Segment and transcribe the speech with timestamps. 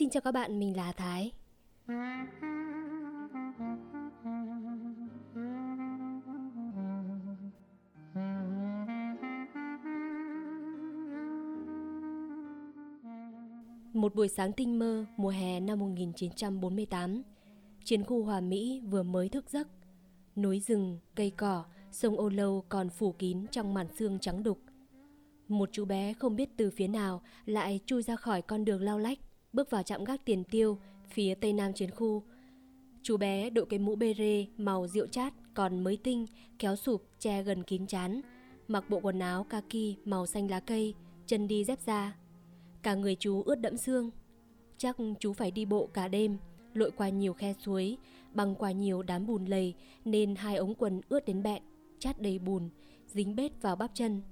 [0.00, 1.32] Xin chào các bạn, mình là Thái.
[13.92, 17.22] Một buổi sáng tinh mơ mùa hè năm 1948,
[17.84, 19.68] chiến khu Hòa Mỹ vừa mới thức giấc.
[20.36, 24.58] Núi rừng, cây cỏ, sông ô lâu còn phủ kín trong màn sương trắng đục.
[25.48, 28.98] Một chú bé không biết từ phía nào lại chui ra khỏi con đường lao
[28.98, 29.18] lách,
[29.52, 30.78] bước vào trạm gác tiền tiêu
[31.08, 32.22] phía tây nam chiến khu.
[33.02, 36.26] Chú bé đội cái mũ bê rê màu rượu chát còn mới tinh,
[36.58, 38.20] kéo sụp che gần kín chán,
[38.68, 40.94] mặc bộ quần áo kaki màu xanh lá cây,
[41.26, 42.16] chân đi dép da.
[42.82, 44.10] Cả người chú ướt đẫm xương.
[44.76, 46.38] Chắc chú phải đi bộ cả đêm,
[46.74, 47.96] lội qua nhiều khe suối,
[48.34, 51.62] băng qua nhiều đám bùn lầy nên hai ống quần ướt đến bẹn,
[51.98, 52.68] chát đầy bùn,
[53.06, 54.22] dính bết vào bắp chân.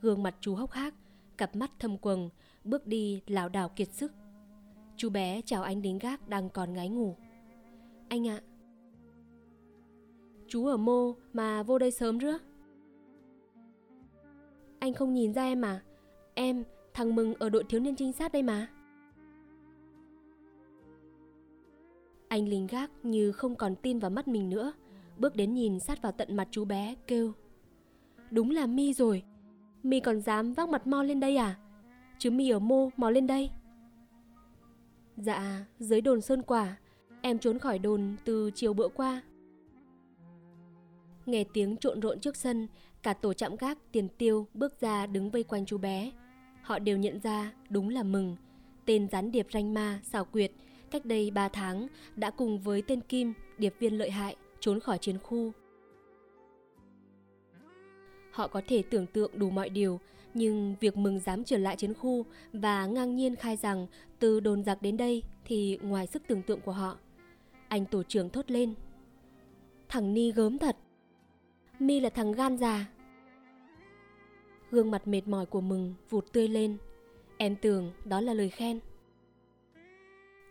[0.00, 0.94] Gương mặt chú hốc hác,
[1.36, 2.30] cặp mắt thâm quầng,
[2.64, 4.12] bước đi lảo đảo kiệt sức.
[4.96, 7.16] Chú bé chào anh đến gác đang còn ngái ngủ.
[8.08, 8.40] Anh ạ.
[10.48, 12.38] Chú ở mô mà vô đây sớm rứa.
[14.78, 15.82] Anh không nhìn ra em à?
[16.34, 18.68] Em, thằng Mừng ở đội thiếu niên trinh sát đây mà.
[22.28, 24.72] Anh lính gác như không còn tin vào mắt mình nữa,
[25.18, 27.32] bước đến nhìn sát vào tận mặt chú bé, kêu.
[28.30, 29.22] Đúng là mi rồi,
[29.82, 31.58] mi còn dám vác mặt mo lên đây à?
[32.18, 33.50] Chứ mi ở mô mò lên đây.
[35.16, 36.76] Dạ, dưới đồn Sơn Quả,
[37.22, 39.22] em trốn khỏi đồn từ chiều bữa qua.
[41.26, 42.68] Nghe tiếng trộn rộn trước sân,
[43.02, 46.12] cả tổ chạm gác tiền tiêu bước ra đứng vây quanh chú bé.
[46.62, 48.36] Họ đều nhận ra đúng là mừng,
[48.84, 50.52] tên gián điệp ranh ma, xảo quyệt,
[50.90, 54.98] cách đây 3 tháng đã cùng với tên Kim, điệp viên lợi hại, trốn khỏi
[54.98, 55.52] chiến khu.
[58.30, 60.00] Họ có thể tưởng tượng đủ mọi điều,
[60.34, 63.86] nhưng việc mừng dám trở lại chiến khu và ngang nhiên khai rằng
[64.18, 66.98] từ đồn giặc đến đây thì ngoài sức tưởng tượng của họ.
[67.68, 68.74] Anh tổ trưởng thốt lên.
[69.88, 70.76] Thằng Ni gớm thật.
[71.78, 72.86] Mi là thằng gan già.
[74.70, 76.76] Gương mặt mệt mỏi của mừng vụt tươi lên.
[77.36, 78.80] Em tưởng đó là lời khen.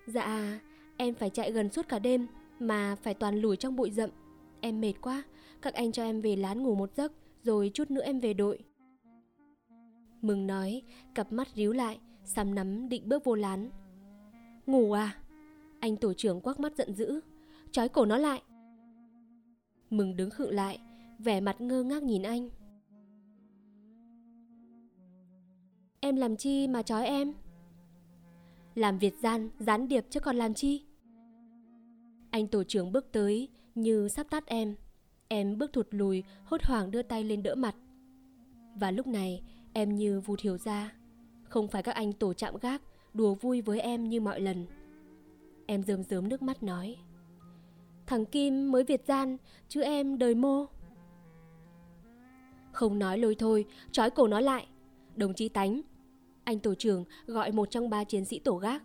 [0.07, 0.59] Dạ,
[0.97, 2.27] em phải chạy gần suốt cả đêm
[2.59, 4.09] mà phải toàn lủi trong bụi rậm.
[4.61, 5.23] Em mệt quá,
[5.61, 7.11] các anh cho em về lán ngủ một giấc
[7.43, 8.59] rồi chút nữa em về đội.
[10.23, 10.81] Mừng nói,
[11.15, 13.69] cặp mắt ríu lại, sắm nắm định bước vô lán.
[14.65, 15.15] Ngủ à?
[15.79, 17.19] Anh tổ trưởng quắc mắt giận dữ,
[17.71, 18.41] trói cổ nó lại.
[19.89, 20.79] Mừng đứng khựng lại,
[21.19, 22.49] vẻ mặt ngơ ngác nhìn anh.
[25.99, 27.33] Em làm chi mà trói em?
[28.75, 30.85] Làm Việt gian, gián điệp chứ còn làm chi?
[32.29, 34.75] Anh tổ trưởng bước tới như sắp tắt em.
[35.27, 37.75] Em bước thụt lùi, hốt hoảng đưa tay lên đỡ mặt.
[38.75, 39.41] Và lúc này,
[39.73, 40.93] em như vụt hiểu ra.
[41.43, 42.81] Không phải các anh tổ chạm gác,
[43.13, 44.65] đùa vui với em như mọi lần.
[45.65, 46.95] Em rơm rớm nước mắt nói.
[48.05, 49.37] Thằng Kim mới Việt gian,
[49.69, 50.65] chứ em đời mô.
[52.71, 54.67] Không nói lôi thôi, trói cổ nó lại.
[55.15, 55.81] Đồng chí Tánh,
[56.43, 58.83] anh tổ trưởng gọi một trong ba chiến sĩ tổ gác.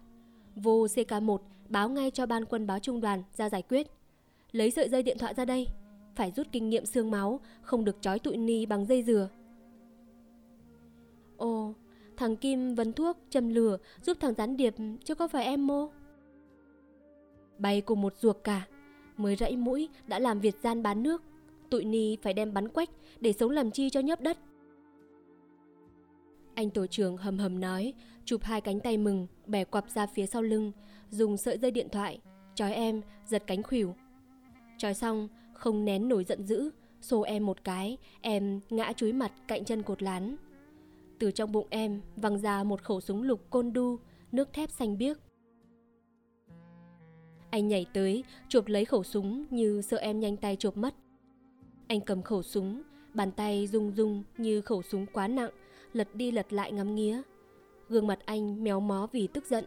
[0.56, 1.38] Vô CK1
[1.68, 3.86] báo ngay cho ban quân báo trung đoàn ra giải quyết.
[4.52, 5.66] Lấy sợi dây điện thoại ra đây,
[6.16, 9.28] phải rút kinh nghiệm xương máu, không được trói tụi ni bằng dây dừa.
[11.38, 11.74] Ồ,
[12.16, 15.88] thằng Kim vấn thuốc, châm lửa giúp thằng gián điệp chứ có phải em mô?
[17.58, 18.66] Bay cùng một ruột cả,
[19.16, 21.22] mới rẫy mũi đã làm Việt gian bán nước.
[21.70, 22.90] Tụi ni phải đem bắn quách
[23.20, 24.38] để sống làm chi cho nhấp đất.
[26.54, 27.92] Anh tổ trưởng hầm hầm nói,
[28.24, 30.72] chụp hai cánh tay mừng, bẻ quặp ra phía sau lưng,
[31.10, 32.20] dùng sợi dây điện thoại,
[32.54, 33.94] trói em, giật cánh khuỷu.
[34.78, 36.70] Trói xong, không nén nổi giận dữ,
[37.00, 40.36] xô em một cái, em ngã chúi mặt cạnh chân cột lán.
[41.18, 43.98] Từ trong bụng em văng ra một khẩu súng lục côn đu,
[44.32, 45.18] nước thép xanh biếc.
[47.50, 50.94] Anh nhảy tới, chụp lấy khẩu súng như sợ em nhanh tay chụp mất.
[51.88, 52.82] Anh cầm khẩu súng,
[53.14, 55.50] bàn tay rung rung như khẩu súng quá nặng,
[55.92, 57.22] lật đi lật lại ngắm nghía.
[57.88, 59.64] Gương mặt anh méo mó vì tức giận.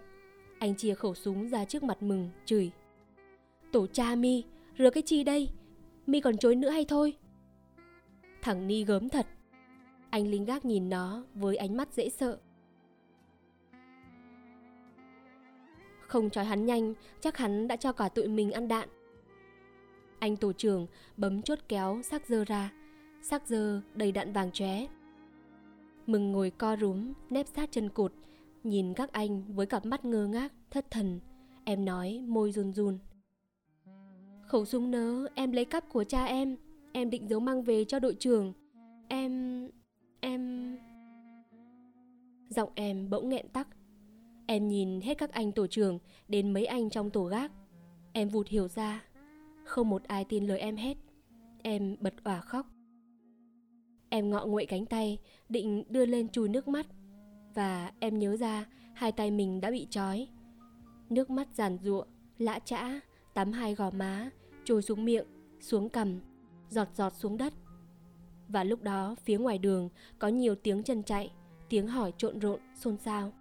[0.59, 2.71] Anh chia khẩu súng ra trước mặt mừng, chửi.
[3.71, 4.43] Tổ cha mi,
[4.77, 5.49] rửa cái chi đây?
[6.07, 7.13] Mi còn chối nữa hay thôi?
[8.41, 9.27] Thằng Ni gớm thật.
[10.11, 12.39] Anh lính gác nhìn nó với ánh mắt dễ sợ.
[16.07, 18.89] Không trói hắn nhanh, chắc hắn đã cho cả tụi mình ăn đạn.
[20.19, 20.87] Anh tổ trưởng
[21.17, 22.73] bấm chốt kéo xác dơ ra,
[23.21, 24.87] xác dơ đầy đạn vàng chóe.
[26.07, 28.13] Mừng ngồi co rúm, nép sát chân cột,
[28.63, 31.19] nhìn các anh với cặp mắt ngơ ngác, thất thần.
[31.63, 32.97] Em nói môi run run.
[34.47, 36.55] Khẩu súng nớ em lấy cắp của cha em,
[36.91, 38.53] em định giấu mang về cho đội trưởng.
[39.07, 39.69] Em
[40.21, 40.75] em...
[42.49, 43.67] Giọng em bỗng nghẹn tắc.
[44.47, 47.51] Em nhìn hết các anh tổ trưởng đến mấy anh trong tổ gác.
[48.13, 49.05] Em vụt hiểu ra,
[49.65, 50.97] không một ai tin lời em hết.
[51.63, 52.67] Em bật òa khóc.
[54.09, 55.19] Em ngọ nguậy cánh tay,
[55.49, 56.85] định đưa lên chùi nước mắt.
[57.53, 60.27] Và em nhớ ra hai tay mình đã bị trói.
[61.09, 62.05] Nước mắt giàn giụa,
[62.37, 62.99] lã chã,
[63.33, 64.29] tắm hai gò má,
[64.63, 65.25] trôi xuống miệng,
[65.59, 66.19] xuống cằm,
[66.69, 67.53] giọt giọt xuống đất.
[68.51, 69.89] Và lúc đó phía ngoài đường
[70.19, 71.31] có nhiều tiếng chân chạy,
[71.69, 73.33] tiếng hỏi trộn rộn, xôn xao.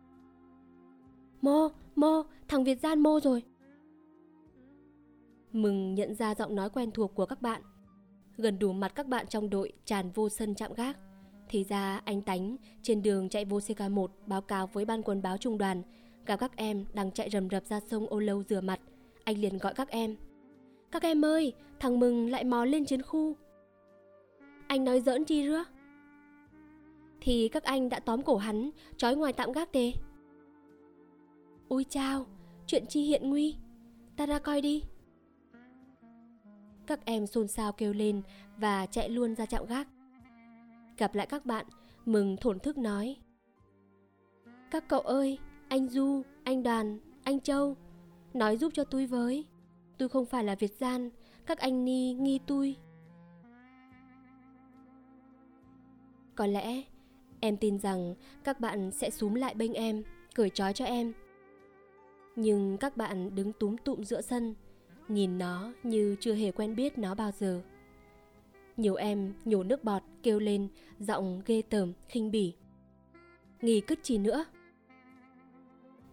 [1.42, 3.42] Mô, mô, thằng Việt Gian mô rồi.
[5.52, 7.62] Mừng nhận ra giọng nói quen thuộc của các bạn.
[8.36, 10.98] Gần đủ mặt các bạn trong đội tràn vô sân chạm gác.
[11.48, 15.36] Thì ra anh Tánh trên đường chạy vô CK1 báo cáo với ban quân báo
[15.36, 15.82] trung đoàn
[16.26, 18.80] gặp các em đang chạy rầm rập ra sông ô lâu rửa mặt.
[19.24, 20.16] Anh liền gọi các em.
[20.90, 23.36] Các em ơi, thằng Mừng lại mò lên chiến khu.
[24.70, 25.64] Anh nói giỡn chi rứa?
[27.20, 29.92] Thì các anh đã tóm cổ hắn, trói ngoài tạm gác tề.
[31.68, 32.26] Ôi chao,
[32.66, 33.56] chuyện chi hiện nguy,
[34.16, 34.82] ta ra coi đi.
[36.86, 38.22] Các em xôn xao kêu lên
[38.56, 39.88] và chạy luôn ra chạm gác.
[40.98, 41.66] Gặp lại các bạn,
[42.06, 43.16] mừng thổn thức nói.
[44.70, 45.38] Các cậu ơi,
[45.68, 47.76] anh Du, anh Đoàn, anh Châu,
[48.34, 49.44] nói giúp cho tôi với.
[49.98, 51.10] Tôi không phải là Việt gian,
[51.46, 52.76] các anh ni nghi tôi.
[56.40, 56.82] Có lẽ
[57.40, 58.14] em tin rằng
[58.44, 60.02] các bạn sẽ súm lại bên em,
[60.34, 61.12] cởi trói cho em.
[62.36, 64.54] Nhưng các bạn đứng túm tụm giữa sân,
[65.08, 67.62] nhìn nó như chưa hề quen biết nó bao giờ.
[68.76, 72.54] Nhiều em nhổ nước bọt kêu lên, giọng ghê tởm, khinh bỉ.
[73.60, 74.44] Nghỉ cứt chi nữa.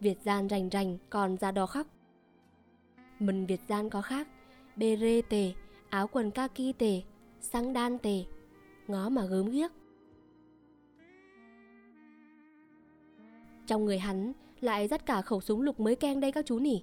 [0.00, 1.86] Việt gian rành rành còn ra đó khóc.
[3.18, 4.28] Mình Việt gian có khác,
[4.76, 5.52] bê rê tề,
[5.88, 7.02] áo quần kaki tề,
[7.40, 8.24] xăng đan tề,
[8.88, 9.77] ngó mà gớm ghiếc.
[13.68, 16.82] Trong người hắn lại dắt cả khẩu súng lục mới keng đây các chú nỉ.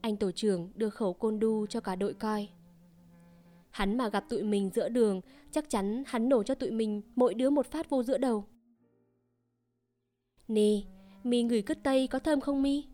[0.00, 2.48] Anh tổ trưởng đưa khẩu côn đu cho cả đội coi.
[3.70, 5.20] Hắn mà gặp tụi mình giữa đường,
[5.50, 8.44] chắc chắn hắn nổ cho tụi mình mỗi đứa một phát vô giữa đầu.
[10.48, 10.80] Nè,
[11.24, 12.84] mi ngửi cứt tây có thơm không mi?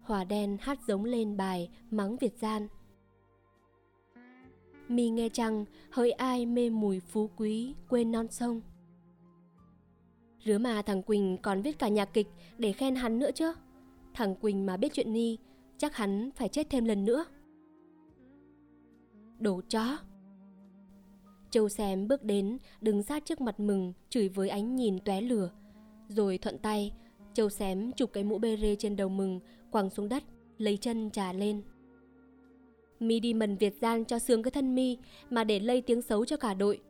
[0.00, 2.68] Hòa đen hát giống lên bài mắng Việt gian.
[4.88, 8.60] Mi nghe chăng hỡi ai mê mùi phú quý quên non sông.
[10.44, 12.26] Rứa mà thằng Quỳnh còn viết cả nhạc kịch
[12.58, 13.52] để khen hắn nữa chứ.
[14.14, 15.38] Thằng Quỳnh mà biết chuyện Ni,
[15.78, 17.24] chắc hắn phải chết thêm lần nữa.
[19.38, 19.98] Đồ chó.
[21.50, 25.50] Châu xém bước đến, đứng sát trước mặt mừng, chửi với ánh nhìn tóe lửa.
[26.08, 26.92] Rồi thuận tay,
[27.34, 29.40] Châu xém chụp cái mũ bê rê trên đầu mừng,
[29.70, 30.22] quăng xuống đất,
[30.58, 31.62] lấy chân trà lên.
[33.00, 34.98] Mi đi mần Việt gian cho sướng cái thân mi
[35.30, 36.80] mà để lây tiếng xấu cho cả đội.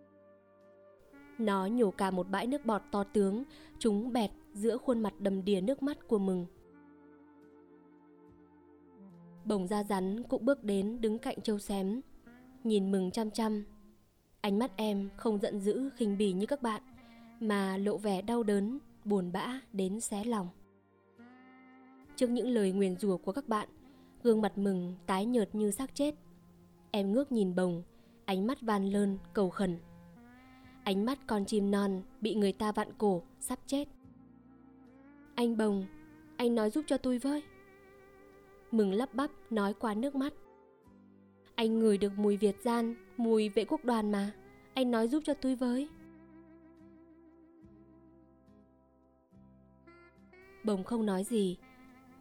[1.39, 3.45] Nó nhổ cả một bãi nước bọt to tướng,
[3.79, 6.47] chúng bẹt giữa khuôn mặt đầm đìa nước mắt của mừng.
[9.45, 12.01] Bồng da rắn cũng bước đến đứng cạnh châu xém,
[12.65, 13.65] nhìn mừng chăm chăm.
[14.41, 16.83] Ánh mắt em không giận dữ khinh bỉ như các bạn,
[17.41, 20.49] mà lộ vẻ đau đớn, buồn bã đến xé lòng.
[22.17, 23.69] Trước những lời nguyền rủa của các bạn,
[24.23, 26.15] gương mặt mừng tái nhợt như xác chết.
[26.91, 27.83] Em ngước nhìn bồng,
[28.25, 29.79] ánh mắt van lơn, cầu khẩn.
[30.89, 33.89] Ánh mắt con chim non bị người ta vặn cổ, sắp chết.
[35.35, 35.87] Anh bồng,
[36.37, 37.43] anh nói giúp cho tôi với.
[38.71, 40.33] Mừng lắp bắp nói qua nước mắt.
[41.55, 44.33] Anh ngửi được mùi Việt gian, mùi vệ quốc đoàn mà.
[44.75, 45.89] Anh nói giúp cho tôi với.
[50.65, 51.57] Bồng không nói gì.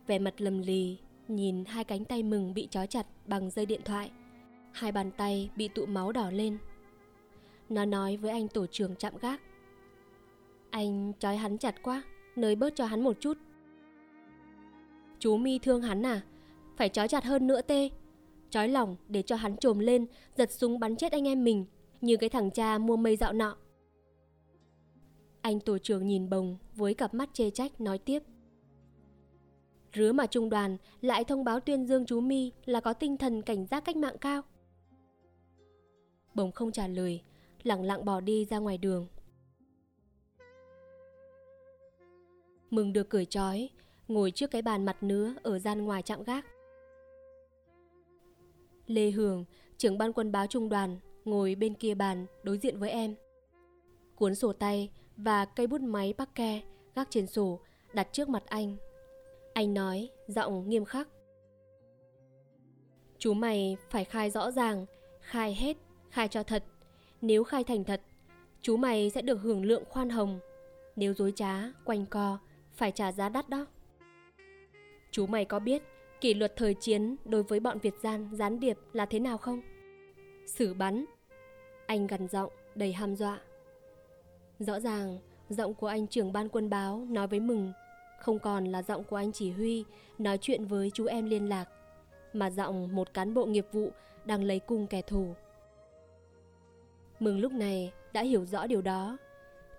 [0.08, 3.82] Vẻ mặt lầm lì, nhìn hai cánh tay mừng bị trói chặt bằng dây điện
[3.86, 4.12] thoại.
[4.72, 6.58] Hai bàn tay bị tụ máu đỏ lên.
[7.70, 9.42] Nó nói với anh tổ trưởng chạm gác.
[10.70, 12.04] Anh trói hắn chặt quá,
[12.36, 13.38] nới bớt cho hắn một chút.
[15.20, 16.22] Chú mi thương hắn à?
[16.76, 17.90] Phải trói chặt hơn nữa tê.
[18.50, 20.06] Trói lòng để cho hắn trồm lên,
[20.38, 21.66] giật súng bắn chết anh em mình,
[22.02, 23.58] như cái thằng cha mua mây dạo nọ.
[25.42, 28.24] Anh tổ trưởng nhìn bồng với cặp mắt chê trách nói tiếp.
[29.94, 33.42] Rứa mà trung đoàn lại thông báo tuyên dương chú Mi là có tinh thần
[33.42, 34.42] cảnh giác cách mạng cao.
[36.34, 37.22] Bồng không trả lời,
[37.68, 39.08] lặng lặng bỏ đi ra ngoài đường.
[42.70, 43.70] Mừng được cởi trói,
[44.08, 46.46] ngồi trước cái bàn mặt nứa ở gian ngoài trạm gác.
[48.88, 49.46] Lê Hường,
[49.78, 53.16] trưởng ban quân báo trung đoàn, ngồi bên kia bàn đối diện với em.
[54.16, 56.62] Cuốn sổ tay và cây bút máy bắc ke
[56.96, 57.60] gác trên sổ
[57.94, 58.78] đặt trước mặt anh.
[59.54, 61.08] Anh nói, giọng nghiêm khắc.
[63.18, 64.86] Chú mày phải khai rõ ràng,
[65.22, 65.78] khai hết,
[66.10, 66.64] khai cho thật.
[67.22, 68.02] Nếu khai thành thật,
[68.62, 70.40] chú mày sẽ được hưởng lượng khoan hồng.
[70.96, 72.40] Nếu dối trá, quanh co,
[72.74, 73.66] phải trả giá đắt đó.
[75.12, 75.84] Chú mày có biết
[76.22, 79.62] kỷ luật thời chiến đối với bọn Việt gian gián điệp là thế nào không?
[80.46, 81.06] Xử bắn.
[81.86, 83.42] Anh gằn giọng đầy ham dọa.
[84.60, 85.20] Rõ ràng,
[85.50, 87.74] giọng của anh trưởng ban quân báo nói với mừng
[88.20, 89.86] không còn là giọng của anh chỉ huy
[90.18, 91.70] nói chuyện với chú em liên lạc,
[92.34, 93.92] mà giọng một cán bộ nghiệp vụ
[94.26, 95.36] đang lấy cung kẻ thù.
[97.20, 99.18] Mừng lúc này đã hiểu rõ điều đó.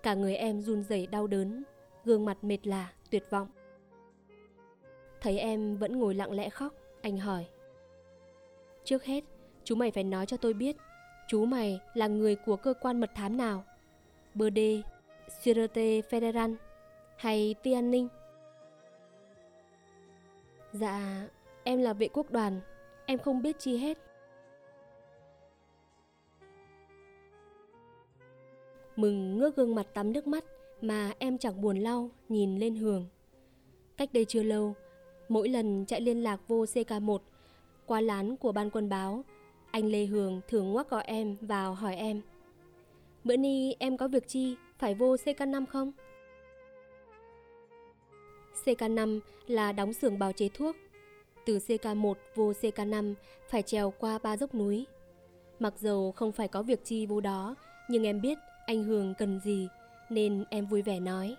[0.03, 1.63] Cả người em run rẩy đau đớn,
[2.05, 3.47] gương mặt mệt lả, tuyệt vọng.
[5.21, 7.45] Thấy em vẫn ngồi lặng lẽ khóc, anh hỏi.
[8.83, 9.23] Trước hết,
[9.63, 10.75] chú mày phải nói cho tôi biết,
[11.27, 13.63] chú mày là người của cơ quan mật thám nào?
[14.33, 14.81] Berde,
[15.43, 16.55] Sûreté Federal
[17.17, 18.07] hay Ti An ninh?
[20.73, 21.27] Dạ,
[21.63, 22.61] em là vệ quốc đoàn,
[23.05, 23.97] em không biết chi hết.
[28.99, 30.45] Mừng ngước gương mặt tắm nước mắt
[30.81, 33.05] mà em chẳng buồn lau nhìn lên Hường.
[33.97, 34.75] Cách đây chưa lâu,
[35.29, 37.17] mỗi lần chạy liên lạc vô CK1
[37.85, 39.23] qua lán của ban quân báo,
[39.71, 42.21] anh Lê Hường thường ngoắc gọi em vào hỏi em.
[43.23, 45.91] Bữa ni em có việc chi, phải vô CK5 không?
[48.65, 50.75] CK5 là đóng xưởng bào chế thuốc.
[51.45, 53.13] Từ CK1 vô CK5
[53.49, 54.85] phải trèo qua ba dốc núi.
[55.59, 57.55] Mặc dầu không phải có việc chi vô đó,
[57.89, 58.37] nhưng em biết
[58.69, 59.67] anh Hường cần gì
[60.09, 61.35] nên em vui vẻ nói.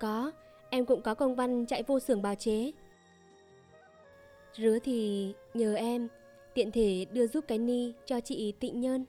[0.00, 0.32] Có,
[0.70, 2.72] em cũng có công văn chạy vô xưởng bào chế.
[4.54, 6.08] Rứa thì nhờ em,
[6.54, 9.04] tiện thể đưa giúp cái ni cho chị Tịnh Nhơn.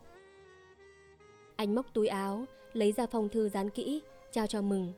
[1.56, 4.02] Anh móc túi áo, lấy ra phong thư dán kỹ,
[4.32, 4.94] trao cho mừng.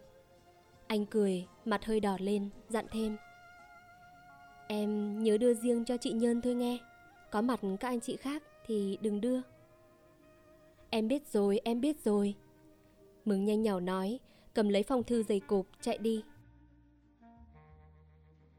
[0.87, 3.17] Anh cười, mặt hơi đỏ lên, dặn thêm.
[4.67, 6.77] Em nhớ đưa riêng cho chị Nhơn thôi nghe.
[7.31, 9.41] Có mặt các anh chị khác thì đừng đưa.
[10.93, 12.35] Em biết rồi, em biết rồi.
[13.25, 14.19] Mừng nhanh nhỏ nói,
[14.53, 16.23] cầm lấy phong thư dày cộp chạy đi.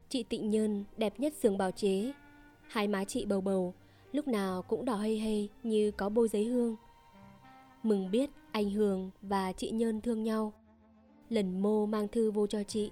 [0.09, 2.13] Chị Tịnh Nhơn đẹp nhất xưởng bào chế.
[2.67, 3.73] Hai má chị bầu bầu,
[4.11, 6.75] lúc nào cũng đỏ hây hây như có bôi giấy hương.
[7.83, 10.53] Mừng biết anh Hường và chị Nhơn thương nhau.
[11.29, 12.91] Lần mô mang thư vô cho chị,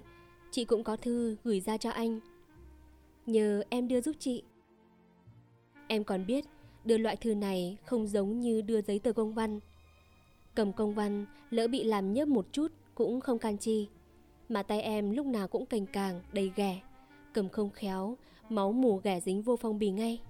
[0.50, 2.20] chị cũng có thư gửi ra cho anh.
[3.26, 4.42] Nhờ em đưa giúp chị.
[5.88, 6.44] Em còn biết
[6.84, 9.60] đưa loại thư này không giống như đưa giấy tờ công văn.
[10.54, 13.88] Cầm công văn, lỡ bị làm nhớp một chút cũng không can chi.
[14.48, 16.80] Mà tay em lúc nào cũng cành càng, đầy ghẻ.
[17.32, 18.16] Cầm không khéo,
[18.48, 20.20] máu mù ghẻ dính vô phong bì ngay.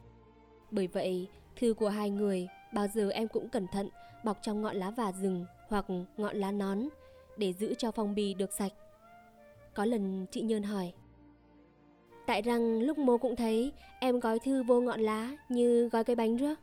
[0.71, 3.89] Bởi vậy, thư của hai người bao giờ em cũng cẩn thận
[4.25, 6.89] bọc trong ngọn lá vả rừng hoặc ngọn lá nón
[7.37, 8.73] để giữ cho phong bì được sạch.
[9.75, 10.93] Có lần chị Nhơn hỏi
[12.27, 16.17] Tại rằng lúc mô cũng thấy em gói thư vô ngọn lá như gói cái
[16.17, 16.61] bánh rước.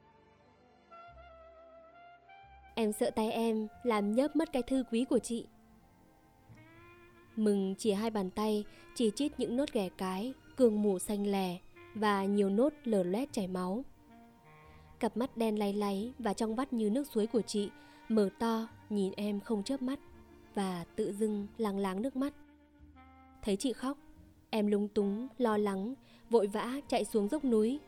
[2.76, 5.46] Em sợ tay em làm nhớp mất cái thư quý của chị.
[7.36, 11.58] Mừng chỉ hai bàn tay chỉ chít những nốt ghẻ cái, cường mù xanh lè
[11.96, 13.84] và nhiều nốt lở loét chảy máu.
[15.00, 17.70] Cặp mắt đen lay láy và trong vắt như nước suối của chị
[18.10, 20.00] mở to nhìn em không chớp mắt
[20.56, 22.34] và tự dưng lắng láng nước mắt.
[23.42, 23.98] Thấy chị khóc,
[24.50, 25.94] em lung túng, lo lắng,
[26.30, 27.80] vội vã chạy xuống dốc núi.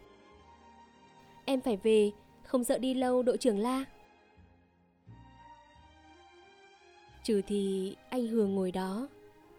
[1.45, 2.11] Em phải về,
[2.43, 3.85] không sợ đi lâu đội trưởng la.
[7.23, 9.07] Trừ thì anh Hường ngồi đó,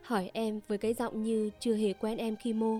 [0.02, 2.78] hỏi em với cái giọng như chưa hề quen em khi mô.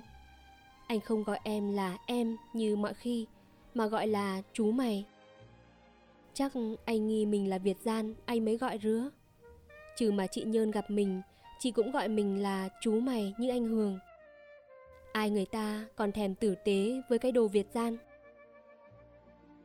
[0.86, 3.26] Anh không gọi em là em như mọi khi,
[3.74, 5.04] mà gọi là chú mày.
[6.34, 6.52] Chắc
[6.84, 9.10] anh nghi mình là Việt gian, anh mới gọi rứa.
[9.96, 11.22] Trừ mà chị Nhơn gặp mình,
[11.58, 13.98] chị cũng gọi mình là chú mày như anh Hường.
[15.12, 17.96] Ai người ta còn thèm tử tế với cái đồ Việt gian.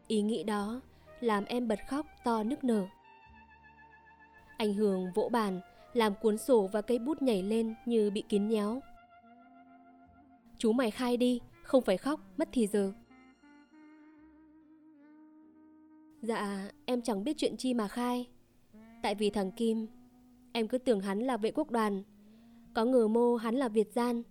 [0.07, 0.81] Ý nghĩ đó
[1.19, 2.85] làm em bật khóc to nức nở.
[4.57, 5.61] Anh Hường vỗ bàn,
[5.93, 8.81] làm cuốn sổ và cây bút nhảy lên như bị kín nhéo.
[10.57, 12.93] Chú mày khai đi, không phải khóc, mất thì giờ.
[16.21, 18.27] Dạ, em chẳng biết chuyện chi mà khai.
[19.01, 19.87] Tại vì thằng Kim
[20.51, 22.03] Em cứ tưởng hắn là vệ quốc đoàn
[22.73, 24.23] Có ngờ mô hắn là Việt gian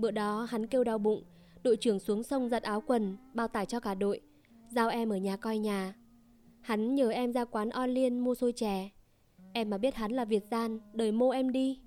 [0.00, 1.22] Bữa đó hắn kêu đau bụng
[1.62, 4.20] Đội trưởng xuống sông giặt áo quần Bao tải cho cả đội
[4.68, 5.94] Giao em ở nhà coi nhà.
[6.60, 8.90] Hắn nhờ em ra quán on liên mua xôi chè.
[9.52, 11.80] Em mà biết hắn là Việt gian Đời mô em đi.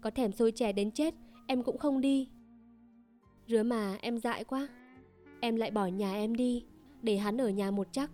[0.00, 1.14] Có thèm xôi chè đến chết
[1.46, 2.28] Em cũng không đi.
[3.46, 4.68] Rứa mà em dại quá.
[5.40, 6.64] Em lại bỏ nhà em đi
[7.02, 8.10] Để hắn ở nhà một chắc.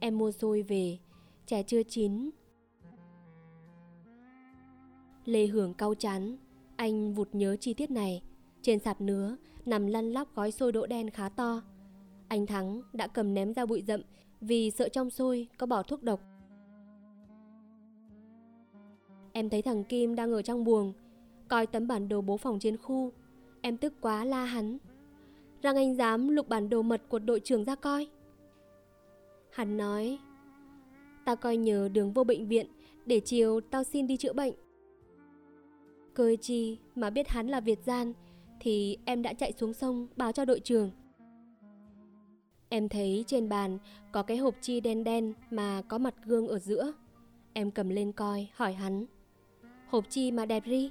[0.00, 0.98] Em mua xôi về
[1.46, 2.30] Chè chưa chín.
[5.24, 6.36] Lê Hưởng cau chán,
[6.76, 8.22] anh vụt nhớ chi tiết này.
[8.66, 11.62] Trên sạp nứa, nằm lăn lóc gói xôi đỗ đen khá to.
[12.28, 14.00] Anh Thắng đã cầm ném ra bụi rậm
[14.40, 16.20] vì sợ trong xôi có bỏ thuốc độc.
[19.32, 20.92] Em thấy thằng Kim đang ở trong buồng,
[21.48, 23.12] coi tấm bản đồ bố phòng trên khu.
[23.60, 24.78] Em tức quá la hắn.
[25.62, 28.08] Rằng anh dám lục bản đồ mật của đội trưởng ra coi.
[29.50, 30.18] Hắn nói,
[31.24, 32.66] tao coi nhờ đường vô bệnh viện
[33.06, 34.54] để chiều tao xin đi chữa bệnh.
[36.14, 38.12] Cười chi mà biết hắn là Việt Gian
[38.66, 40.90] thì em đã chạy xuống sông báo cho đội trưởng.
[42.68, 43.78] Em thấy trên bàn
[44.12, 46.92] có cái hộp chi đen đen mà có mặt gương ở giữa.
[47.52, 49.06] Em cầm lên coi, hỏi hắn.
[49.88, 50.90] Hộp chi mà đẹp ri?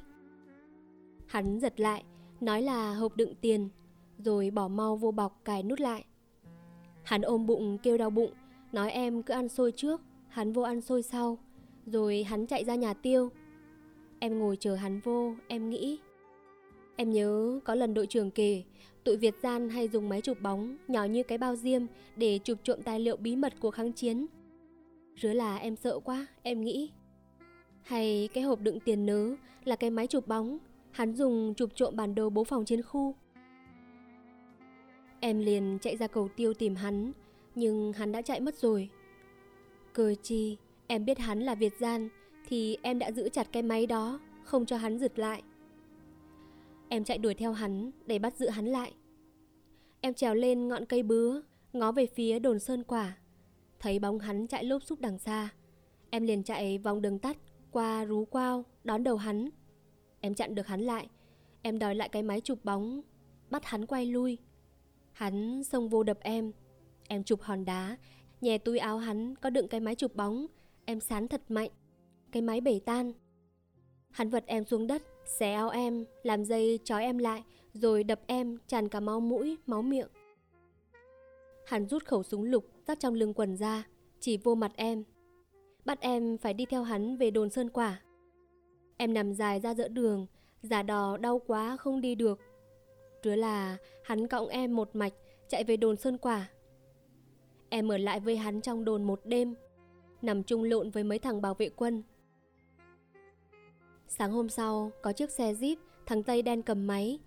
[1.27, 2.03] Hắn giật lại,
[2.41, 3.69] nói là hộp đựng tiền,
[4.17, 6.05] rồi bỏ mau vô bọc cài nút lại.
[7.03, 8.31] Hắn ôm bụng kêu đau bụng,
[8.71, 11.37] nói em cứ ăn xôi trước, hắn vô ăn xôi sau,
[11.85, 13.29] rồi hắn chạy ra nhà tiêu.
[14.19, 15.99] Em ngồi chờ hắn vô, em nghĩ.
[16.95, 18.63] Em nhớ có lần đội trưởng kể,
[19.03, 21.85] tụi Việt gian hay dùng máy chụp bóng nhỏ như cái bao diêm
[22.15, 24.25] để chụp trộm tài liệu bí mật của kháng chiến.
[25.15, 26.91] Rứa là em sợ quá, em nghĩ.
[27.81, 30.57] Hay cái hộp đựng tiền nớ là cái máy chụp bóng,
[30.91, 33.15] hắn dùng chụp trộm bản đồ bố phòng chiến khu.
[35.19, 37.11] Em liền chạy ra cầu tiêu tìm hắn,
[37.55, 38.89] nhưng hắn đã chạy mất rồi.
[39.93, 42.09] Cơ chi, em biết hắn là Việt gian,
[42.47, 45.43] thì em đã giữ chặt cái máy đó, không cho hắn giật lại.
[46.89, 48.93] Em chạy đuổi theo hắn để bắt giữ hắn lại.
[50.01, 51.41] Em trèo lên ngọn cây bứa,
[51.73, 53.17] ngó về phía đồn sơn quả.
[53.79, 55.49] Thấy bóng hắn chạy lốp xúc đằng xa.
[56.09, 57.37] Em liền chạy vòng đường tắt
[57.71, 59.49] qua rú quao đón đầu hắn.
[60.21, 61.07] Em chặn được hắn lại.
[61.61, 63.01] Em đòi lại cái máy chụp bóng,
[63.49, 64.37] bắt hắn quay lui.
[65.11, 66.51] Hắn xông vô đập em.
[67.07, 67.97] Em chụp hòn đá,
[68.41, 70.47] nhè túi áo hắn có đựng cái máy chụp bóng.
[70.85, 71.69] Em sán thật mạnh.
[72.31, 73.13] Cái máy bể tan.
[74.11, 78.19] Hắn vật em xuống đất, xé áo em, làm dây trói em lại, rồi đập
[78.27, 80.07] em tràn cả máu mũi, máu miệng.
[81.65, 83.87] Hắn rút khẩu súng lục rắc trong lưng quần ra,
[84.19, 85.03] chỉ vô mặt em.
[85.85, 88.01] Bắt em phải đi theo hắn về đồn sơn quả.
[88.97, 90.25] Em nằm dài ra giữa đường,
[90.61, 92.39] giả đò đau quá không đi được.
[93.23, 95.13] Rứa là hắn cõng em một mạch
[95.47, 96.49] chạy về đồn sơn quả.
[97.69, 99.55] Em ở lại với hắn trong đồn một đêm,
[100.21, 102.03] nằm chung lộn với mấy thằng bảo vệ quân
[104.07, 107.19] Sáng hôm sau, có chiếc xe Jeep, thằng Tây đen cầm máy,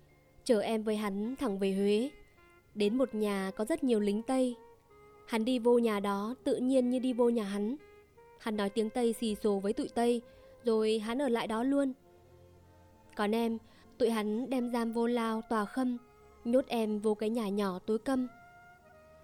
[0.43, 2.09] chở em với hắn thẳng về Huế.
[2.75, 4.55] Đến một nhà có rất nhiều lính Tây.
[5.27, 7.75] Hắn đi vô nhà đó tự nhiên như đi vô nhà hắn.
[8.39, 10.21] Hắn nói tiếng Tây xì xồ với tụi Tây,
[10.63, 11.93] rồi hắn ở lại đó luôn.
[13.15, 13.57] Còn em,
[13.97, 15.97] tụi hắn đem giam vô lao tòa khâm,
[16.45, 18.27] nhốt em vô cái nhà nhỏ tối câm.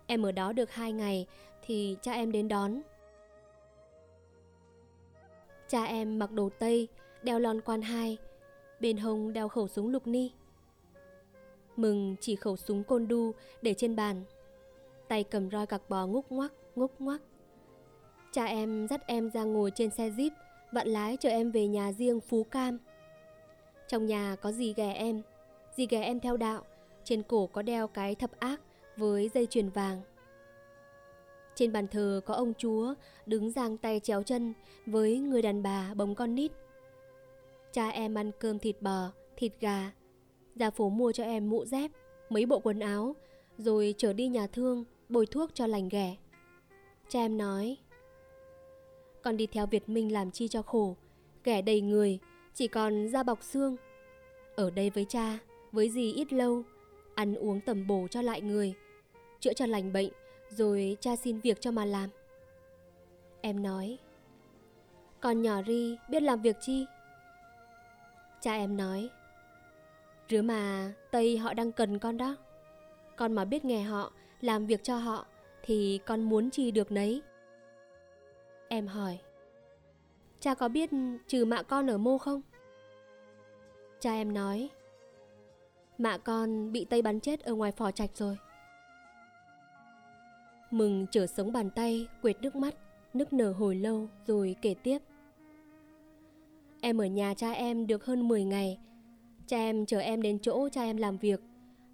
[0.08, 1.28] Em ở đó được hai ngày
[1.66, 2.82] thì cha em đến đón.
[5.68, 6.88] Cha em mặc đồ Tây,
[7.26, 8.18] đeo lon quan hai,
[8.80, 10.32] bên hông đeo khẩu súng lục ni.
[11.76, 14.24] Mừng chỉ khẩu súng côn đu để trên bàn,
[15.08, 17.22] tay cầm roi cặc bò ngúc ngoắc, ngúc ngoắc.
[18.32, 20.30] Cha em dắt em ra ngồi trên xe jeep,
[20.72, 22.78] vặn lái chở em về nhà riêng Phú Cam.
[23.88, 25.22] Trong nhà có gì ghẻ em,
[25.76, 26.64] gì ghẻ em theo đạo,
[27.04, 28.62] trên cổ có đeo cái thập ác
[28.98, 30.02] với dây chuyền vàng.
[31.56, 32.94] Trên bàn thờ có ông chúa
[33.26, 34.54] đứng giang tay chéo chân
[34.86, 36.52] với người đàn bà bồng con nít
[37.76, 39.92] Cha em ăn cơm thịt bò, thịt gà.
[40.56, 41.92] Ra phố mua cho em mũ dép,
[42.30, 43.16] mấy bộ quần áo,
[43.58, 46.16] rồi trở đi nhà thương, bồi thuốc cho lành ghẻ.
[47.10, 47.78] Cha em nói,
[49.22, 50.96] con đi theo Việt Minh làm chi cho khổ,
[51.44, 52.20] ghẻ đầy người,
[52.54, 53.76] chỉ còn da bọc xương.
[54.56, 55.40] Ở đây với cha,
[55.72, 56.64] với gì ít lâu,
[57.16, 58.74] ăn uống tầm bổ cho lại người,
[59.40, 60.10] chữa cho lành bệnh,
[60.50, 62.10] rồi cha xin việc cho mà làm.
[63.42, 63.98] Em nói,
[65.20, 66.86] con nhỏ Ri biết làm việc chi?
[68.46, 69.10] Cha em nói.
[70.30, 72.36] Rứa mà Tây họ đang cần con đó.
[73.16, 75.26] Con mà biết nghe họ, Làm việc cho họ,
[75.64, 77.22] Thì con muốn chi được nấy.
[78.68, 79.20] Em hỏi.
[80.40, 80.90] Cha có biết
[81.28, 82.42] trừ mạ con ở mô không?
[84.00, 84.70] Cha em nói.
[85.98, 88.38] Mạ con bị Tây bắn chết ở ngoài phò trạch rồi.
[90.72, 92.76] Mừng trở sống bàn tay, Quệt nước mắt,
[93.14, 95.00] Nức nở hồi lâu rồi kể tiếp.
[96.86, 98.80] Em ở nhà cha em được hơn 10 ngày.
[99.48, 101.42] Cha em chở em đến chỗ cha em làm việc.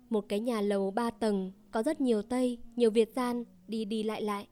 [0.10, 4.04] Một cái nhà lầu 3 tầng, có rất nhiều Tây, nhiều Việt gian, đi đi
[4.04, 4.48] lại lại.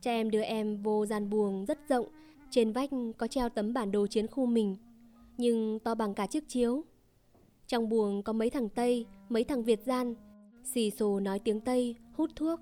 [0.00, 2.06] Cha em đưa em vô gian buồng rất rộng,
[2.50, 4.76] trên vách có treo tấm bản đồ chiến khu mình,
[5.36, 6.84] nhưng to bằng cả chiếc chiếu.
[7.66, 10.14] Trong buồng có mấy thằng Tây, mấy thằng Việt gian,
[10.64, 12.60] xì xồ nói tiếng Tây, hút thuốc.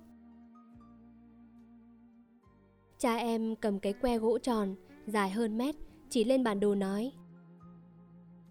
[2.99, 4.75] Cha em cầm cái que gỗ tròn,
[5.07, 5.77] dài hơn mét,
[6.11, 7.13] chỉ lên bản đồ nói.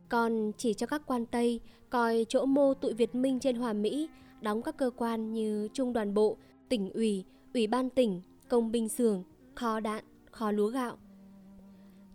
[0.10, 4.10] Con chỉ cho các quan Tây coi chỗ mô tụi Việt Minh trên Hòa Mỹ
[4.41, 6.38] đóng các cơ quan như Trung đoàn bộ,
[6.70, 9.24] tỉnh ủy, ủy ban tỉnh, công binh xưởng,
[9.56, 10.98] kho đạn, kho lúa gạo.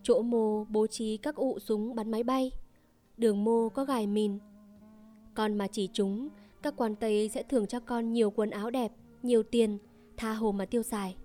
[0.02, 2.50] Chỗ mô bố trí các ụ súng bắn máy bay.
[3.16, 4.38] Đường mô có gài mìn.
[5.34, 6.28] Con mà chỉ chúng
[6.62, 9.78] Các quan Tây sẽ thưởng cho con nhiều quần áo đẹp Nhiều tiền
[10.16, 11.16] Tha hồ mà tiêu xài.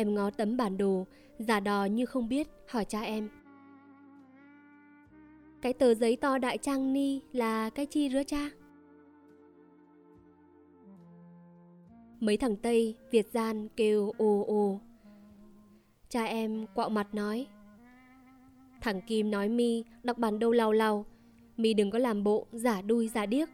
[0.00, 1.06] Em ngó tấm bản đồ,
[1.38, 3.28] Giả đò như không biết, Hỏi cha em.
[5.62, 8.50] Cái tờ giấy to đại trang ni Là cái chi rứa cha?
[12.20, 14.80] Mấy thằng Tây, Việt gian kêu ồ ồ.
[16.08, 17.46] Cha em quạo mặt nói,
[18.80, 21.04] Thằng Kim nói mi đọc bản đâu lau lau
[21.56, 23.48] Mi đừng có làm bộ giả đuôi giả điếc.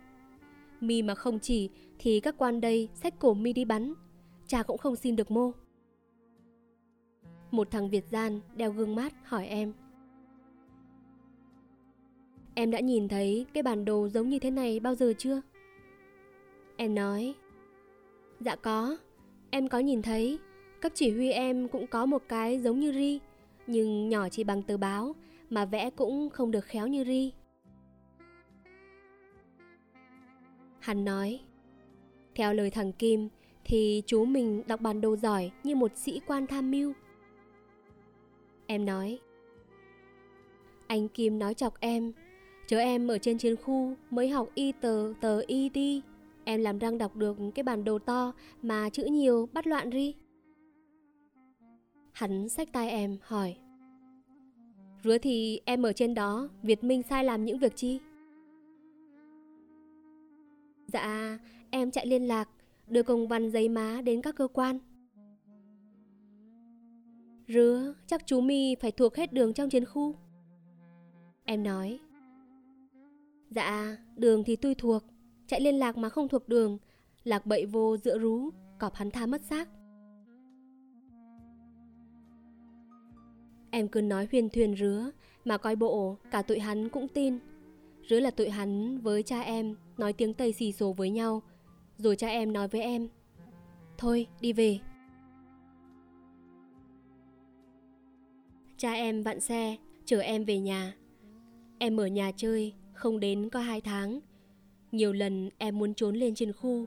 [0.80, 3.94] Mi mà không chỉ thì các quan đây xách cổ mi đi bắn,
[4.46, 5.52] Cha cũng không xin được mô.
[7.56, 9.72] Một thằng Việt gian đeo gương mát hỏi em.
[12.54, 15.40] Em đã nhìn thấy cái bản đồ giống như thế này bao giờ chưa?
[16.76, 17.34] Em nói.
[18.40, 18.96] Dạ có,
[19.50, 20.38] em có nhìn thấy.
[20.80, 23.20] Cấp chỉ huy em cũng có một cái giống như Ri
[23.66, 25.14] Nhưng nhỏ chỉ bằng tờ báo
[25.50, 27.32] Mà vẽ cũng không được khéo như Ri.
[30.78, 31.40] Hắn nói.
[32.34, 33.28] Theo lời thằng Kim
[33.64, 36.92] Thì chú mình đọc bản đồ giỏi Như một sĩ quan tham mưu.
[38.66, 39.18] Em nói.
[40.86, 42.12] Anh Kim nói chọc em.
[42.66, 46.02] Chờ em ở trên chiến khu Mới học y tờ tờ y đi.
[46.44, 50.14] Em làm răng đọc được cái bản đồ to Mà chữ nhiều bắt loạn ri.
[52.12, 53.56] Hắn xách tay em, hỏi.
[55.04, 58.00] Rứa thì em ở trên đó, Việt Minh sai làm những việc chi?
[60.86, 61.38] Dạ
[61.70, 62.48] em chạy liên lạc,
[62.88, 64.78] Đưa công văn giấy má đến các cơ quan.
[67.48, 70.14] Rứa, chắc chú mi phải thuộc hết đường trong chiến khu.
[71.44, 72.00] Em nói.
[73.50, 75.02] Dạ đường thì tôi thuộc.
[75.46, 76.78] Chạy liên lạc mà không thuộc đường.
[77.24, 79.68] Lạc bậy vô giữa rú, Cọp hắn tha mất xác.
[83.70, 85.10] Em cứ nói huyền thuyền rứa,
[85.44, 87.38] Mà coi bộ, cả tụi hắn cũng tin.
[88.08, 91.42] Rứa là tụi hắn với cha em, Nói tiếng Tây xì xồ với nhau.
[91.98, 93.08] Rồi cha em nói với em,
[93.98, 94.78] Thôi, đi về.
[98.76, 100.94] Cha em vặn xe Chở em về nhà
[101.78, 104.20] Em ở nhà chơi Không đến có hai tháng
[104.92, 106.86] Nhiều lần em muốn trốn lên trên khu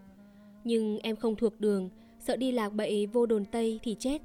[0.63, 4.21] Nhưng em không thuộc đường Sợ đi lạc bậy vô đồn Tây thì chết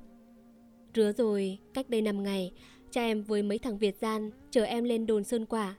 [0.95, 2.53] Rứa rồi, cách đây 5 ngày,
[2.91, 5.77] cha em với mấy thằng Việt gian chở em lên đồn Sơn Quả.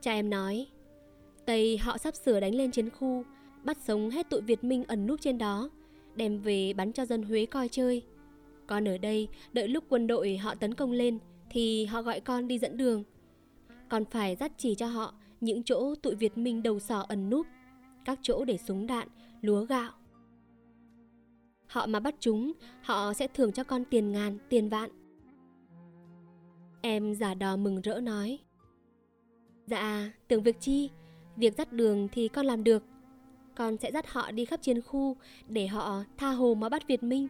[0.00, 0.66] Cha em nói,
[1.46, 3.24] Tây họ sắp sửa đánh lên chiến khu,
[3.64, 5.70] bắt sống hết tụi Việt Minh ẩn núp trên đó,
[6.14, 8.02] đem về bắn cho dân Huế coi chơi.
[8.70, 11.18] Con ở đây, đợi lúc quân đội họ tấn công lên,
[11.50, 13.04] thì họ gọi con đi dẫn đường.
[13.88, 17.46] Con phải dắt chỉ cho họ những chỗ tụi Việt Minh đầu sỏ ẩn núp,
[18.04, 19.08] các chỗ để súng đạn,
[19.40, 19.92] lúa gạo.
[21.66, 22.52] Họ mà bắt chúng,
[22.82, 24.90] họ sẽ thưởng cho con tiền ngàn, tiền vạn.
[26.82, 28.38] Em giả đò mừng rỡ nói.
[29.66, 30.90] Dạ, tưởng việc chi,
[31.36, 32.82] việc dắt đường thì con làm được.
[33.54, 35.16] Con sẽ dắt họ đi khắp chiến khu
[35.48, 37.28] để họ tha hồ mà bắt Việt Minh.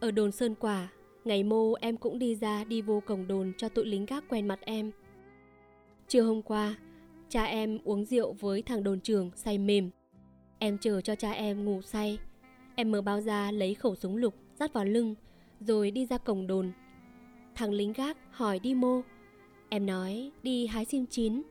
[0.00, 0.88] Ở đồn Sơn Quả,
[1.24, 4.48] ngày mô em cũng đi ra đi vô cổng đồn cho tụi lính gác quen
[4.48, 4.90] mặt em.
[6.08, 6.74] Trưa hôm qua,
[7.28, 9.90] cha em uống rượu với thằng đồn trưởng say mềm.
[10.58, 12.18] Em chờ cho cha em ngủ say
[12.74, 15.14] Em mở bao ra lấy khẩu súng lục Dắt vào lưng
[15.60, 16.72] Rồi đi ra cổng đồn
[17.54, 19.00] Thằng lính gác hỏi đi mô
[19.68, 21.42] Em nói đi hái sim chín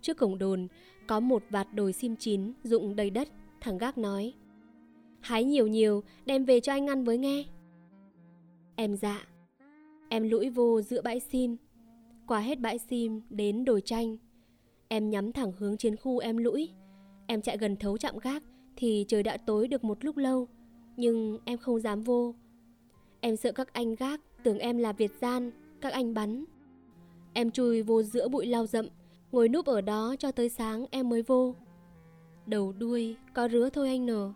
[0.00, 0.68] Trước cổng đồn
[1.06, 3.28] Có một vạt đồi sim chín Rụng đầy đất
[3.60, 4.34] Thằng gác nói
[5.24, 7.44] Hái nhiều nhiều, đem về cho anh ăn với nghe.
[8.76, 9.26] Em dạ
[10.08, 11.56] Em lũi vô giữa bãi sim.
[12.26, 14.16] Qua hết bãi sim đến đồi tranh
[14.88, 16.70] Em nhắm thẳng hướng chiến khu em lũi.
[17.26, 18.42] Em chạy gần thấu chạm gác
[18.76, 20.48] Thì trời đã tối được một lúc lâu,
[20.96, 22.34] Nhưng em không dám vô.
[23.20, 26.44] Em sợ các anh gác Tưởng em là Việt gian, Các anh bắn.
[27.32, 28.86] Em chui vô giữa bụi lau rậm,
[29.32, 31.54] Ngồi núp ở đó cho tới sáng em mới vô.
[32.46, 34.32] Đầu đuôi, có rứa thôi anh nờ.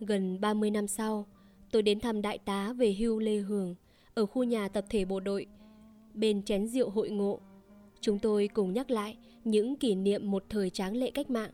[0.00, 1.26] Gần 30 năm sau,
[1.72, 3.74] tôi đến thăm đại tá về hưu Lê Hường
[4.14, 5.46] ở khu nhà tập thể bộ đội.
[6.14, 7.40] Bên chén rượu hội ngộ,
[8.00, 11.50] chúng tôi cùng nhắc lại những kỷ niệm một thời tráng lệ cách mạng.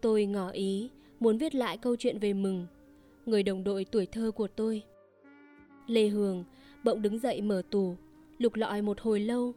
[0.00, 0.90] Tôi ngỏ ý
[1.20, 2.66] muốn viết lại câu chuyện về mừng,
[3.26, 4.82] người đồng đội tuổi thơ của tôi.
[5.86, 6.44] Lê Hường
[6.84, 7.96] bỗng đứng dậy mở tủ,
[8.38, 9.52] lục lọi một hồi lâu.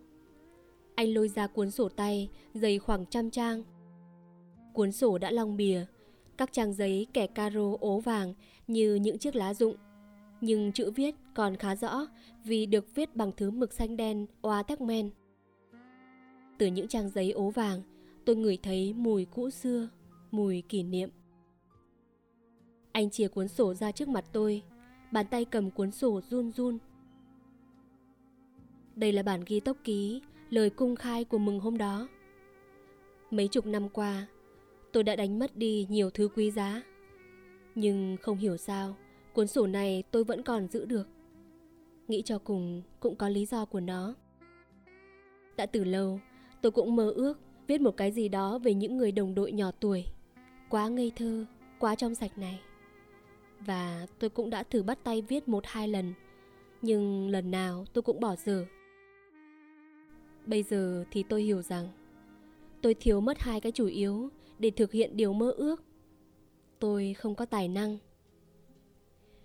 [0.96, 3.64] Anh lôi ra cuốn sổ tay dày khoảng trăm trang.
[4.74, 5.86] Cuốn sổ đã long bìa,
[6.38, 8.34] các trang giấy kẻ caro ố vàng
[8.68, 9.76] như những chiếc lá rụng
[10.42, 12.08] nhưng chữ viết còn khá rõ
[12.44, 15.10] vì được viết bằng thứ mực xanh đen oa tắc men.
[16.58, 17.82] Từ những trang giấy ố vàng,
[18.26, 19.90] tôi ngửi thấy mùi cũ xưa,
[20.32, 21.10] mùi kỷ niệm.
[22.92, 24.64] Anh chia cuốn sổ ra trước mặt tôi,
[25.12, 26.78] bàn tay cầm cuốn sổ run run.
[28.96, 32.08] Đây là bản ghi tốc ký, lời cung khai của mừng hôm đó.
[33.32, 34.28] Mấy chục năm qua,
[34.96, 36.82] tôi đã đánh mất đi nhiều thứ quý giá.
[37.76, 38.96] Nhưng không hiểu sao,
[39.34, 41.08] cuốn sổ này tôi vẫn còn giữ được.
[42.08, 44.16] Nghĩ cho cùng cũng có lý do của nó.
[45.58, 46.20] Đã từ lâu,
[46.62, 49.72] tôi cũng mơ ước viết một cái gì đó về những người đồng đội nhỏ
[49.80, 50.06] tuổi.
[50.70, 51.46] Quá ngây thơ,
[51.80, 52.60] quá trong sạch này.
[53.60, 56.14] Và tôi cũng đã thử bắt tay viết một hai lần,
[56.82, 58.66] nhưng lần nào tôi cũng bỏ dở.
[60.46, 61.88] Bây giờ thì tôi hiểu rằng
[62.82, 64.30] tôi thiếu mất hai cái chủ yếu
[64.60, 65.84] để thực hiện điều mơ ước.
[66.80, 67.98] Tôi không có tài năng.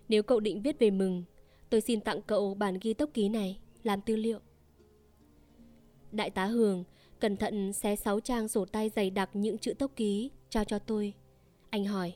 [0.09, 1.23] Nếu cậu định viết về mừng,
[1.69, 4.39] tôi xin tặng cậu bản ghi tốc ký này làm tư liệu.
[6.11, 6.83] Đại tá Hường
[7.19, 10.79] cẩn thận xé sáu trang sổ tay dày đặc những chữ tốc ký trao cho
[10.79, 11.13] tôi.
[11.69, 12.13] Anh hỏi,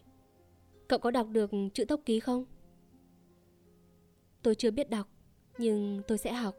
[0.88, 2.46] cậu có đọc được chữ tốc ký không?
[4.42, 5.08] Tôi chưa biết đọc,
[5.58, 6.56] nhưng tôi sẽ học.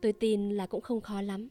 [0.00, 1.48] Tôi tin là cũng không khó lắm.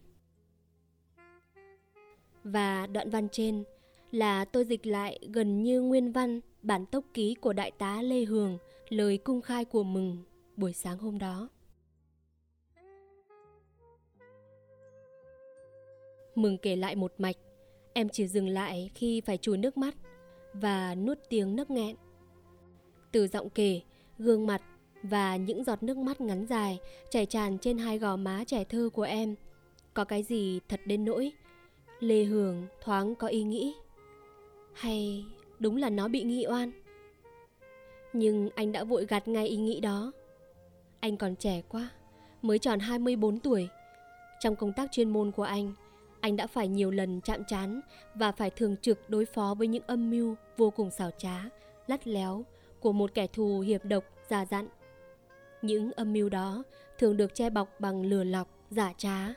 [2.44, 3.64] Và đoạn văn trên
[4.12, 8.26] là tôi dịch lại gần như nguyên văn bản tốc ký của đại tá Lê
[8.26, 8.58] Hường,
[8.90, 10.18] lời cung khai của mừng
[10.58, 11.50] buổi sáng hôm đó.
[16.36, 17.36] Mừng kể lại một mạch,
[17.94, 19.96] em chỉ dừng lại khi phải chùi nước mắt
[20.54, 21.96] và nuốt tiếng nấc nghẹn.
[23.12, 23.82] Từ giọng kể,
[24.18, 24.62] gương mặt
[25.04, 28.90] và những giọt nước mắt ngắn dài chảy tràn trên hai gò má trẻ thơ
[28.94, 29.36] của em.
[29.94, 31.32] Có cái gì thật đến nỗi
[32.00, 33.74] Lê Hường thoáng có ý nghĩ
[34.74, 35.26] hay
[35.60, 36.72] đúng là nó bị nghi oan
[38.14, 40.12] Nhưng anh đã vội gạt ngay ý nghĩ đó
[41.00, 41.90] Anh còn trẻ quá
[42.42, 43.68] Mới tròn 24 tuổi
[44.40, 45.74] Trong công tác chuyên môn của anh
[46.20, 47.82] Anh đã phải nhiều lần chạm trán
[48.16, 51.44] Và phải thường trực đối phó với những âm mưu Vô cùng xảo trá
[51.88, 52.46] Lắt léo
[52.80, 54.68] Của một kẻ thù hiệp độc già dặn
[55.62, 56.64] những âm mưu đó
[56.98, 59.34] thường được che bọc bằng lừa lọc, giả trá.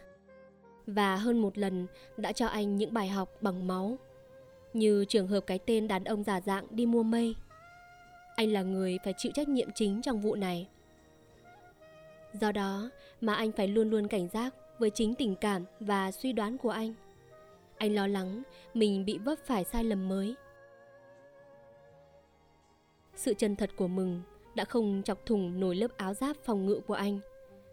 [0.86, 3.98] Và hơn một lần đã cho anh những bài học bằng máu.
[4.74, 7.34] Như trường hợp cái tên đàn ông giả dạng đi mua mây.
[8.36, 10.68] Anh là người phải chịu trách nhiệm chính trong vụ này.
[12.32, 16.32] Do đó mà anh phải luôn luôn cảnh giác với chính tình cảm và suy
[16.32, 16.94] đoán của anh.
[17.76, 18.42] Anh lo lắng
[18.74, 20.34] mình bị vấp phải sai lầm mới.
[23.14, 24.22] Sự chân thật của Mừng
[24.54, 27.18] đã không chọc thủng nổi lớp áo giáp phòng ngự của anh.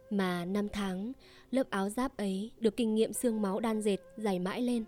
[0.09, 1.13] Mà năm tháng,
[1.51, 4.85] lớp áo giáp ấy được kinh nghiệm xương máu đan dệt dày mãi lên.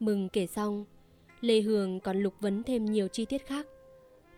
[0.00, 0.84] Mừng kể xong,
[1.40, 3.66] Lê Hường còn lục vấn thêm nhiều chi tiết khác.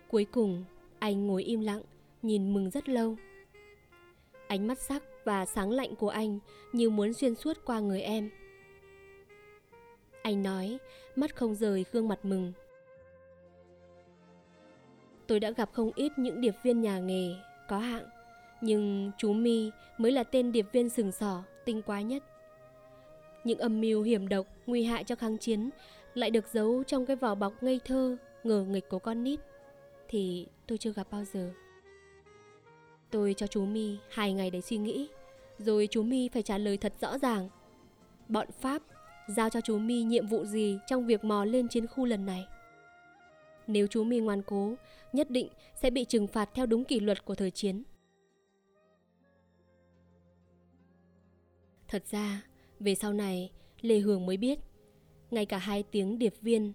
[0.08, 0.64] Cuối cùng,
[0.98, 1.82] anh ngồi im lặng,
[2.22, 3.16] nhìn Mừng rất lâu.
[4.46, 6.38] Ánh mắt sắc và sáng lạnh của anh
[6.72, 8.30] như muốn xuyên suốt qua người em.
[10.22, 10.78] Anh nói,
[11.16, 12.52] mắt không rời gương mặt Mừng
[15.26, 17.34] Tôi đã gặp không ít những điệp viên nhà nghề
[17.68, 18.04] có hạng,
[18.60, 22.24] nhưng chú Mi mới là tên điệp viên sừng sỏ, tinh quái nhất.
[23.48, 25.70] Những âm mưu hiểm độc, nguy hại cho kháng chiến
[26.14, 29.40] lại được giấu trong cái vỏ bọc ngây thơ, ngờ nghịch của con nít
[30.08, 31.50] thì tôi chưa gặp bao giờ.
[33.10, 35.08] Tôi cho chú Mi hai ngày để suy nghĩ,
[35.58, 37.48] rồi chú Mi phải trả lời thật rõ ràng.
[38.28, 38.82] Bọn Pháp
[39.28, 42.46] giao cho chú Mi nhiệm vụ gì trong việc mò lên chiến khu lần này?
[43.66, 44.74] Nếu chú Mi ngoan cố,
[45.12, 47.82] nhất định sẽ bị trừng phạt theo đúng kỷ luật của thời chiến.
[51.88, 52.42] Thật ra,
[52.80, 54.58] về sau này, Lê Hường mới biết,
[55.30, 56.72] ngay cả hai tiếng điệp viên,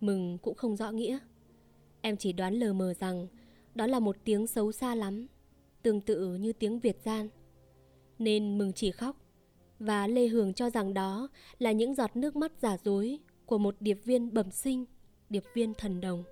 [0.00, 1.18] mừng cũng không rõ nghĩa.
[2.00, 3.26] Em chỉ đoán lờ mờ rằng
[3.74, 5.26] đó là một tiếng xấu xa lắm,
[5.82, 7.28] tương tự như tiếng Việt gian.
[8.18, 9.16] Nên mừng chỉ khóc,
[9.78, 13.76] và Lê Hường cho rằng đó là những giọt nước mắt giả dối của một
[13.80, 14.84] điệp viên bẩm sinh,
[15.30, 16.24] điệp viên thần đồng.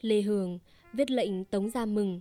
[0.00, 0.58] Lê Hường
[0.92, 2.20] viết lệnh tống ra mừng.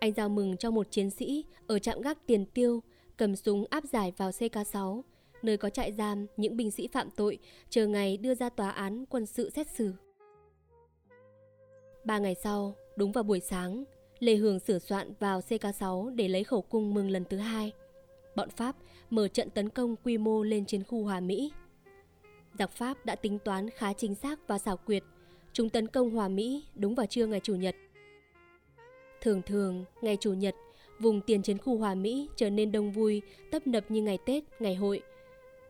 [0.00, 2.82] Anh giao mừng cho một chiến sĩ ở trạm gác tiền tiêu,
[3.16, 5.02] cầm súng áp giải vào CK6,
[5.42, 7.38] nơi có trại giam những binh sĩ phạm tội,
[7.70, 9.92] chờ ngày đưa ra tòa án quân sự xét xử.
[12.04, 13.84] Ba ngày sau, đúng vào buổi sáng,
[14.18, 17.72] Lê Hường sửa soạn vào CK6 để lấy khẩu cung mừng lần thứ hai.
[18.36, 18.76] Bọn Pháp
[19.10, 21.52] mở trận tấn công quy mô lên chiến khu Hòa Mỹ.
[22.58, 25.02] Giặc Pháp đã tính toán khá chính xác và xảo quyệt
[25.52, 27.76] Chúng tấn công Hòa Mỹ đúng vào trưa ngày Chủ nhật.
[29.20, 30.54] Thường thường, ngày Chủ nhật,
[31.02, 34.44] vùng tiền chiến khu Hòa Mỹ trở nên đông vui, tấp nập như ngày Tết,
[34.60, 35.02] ngày hội.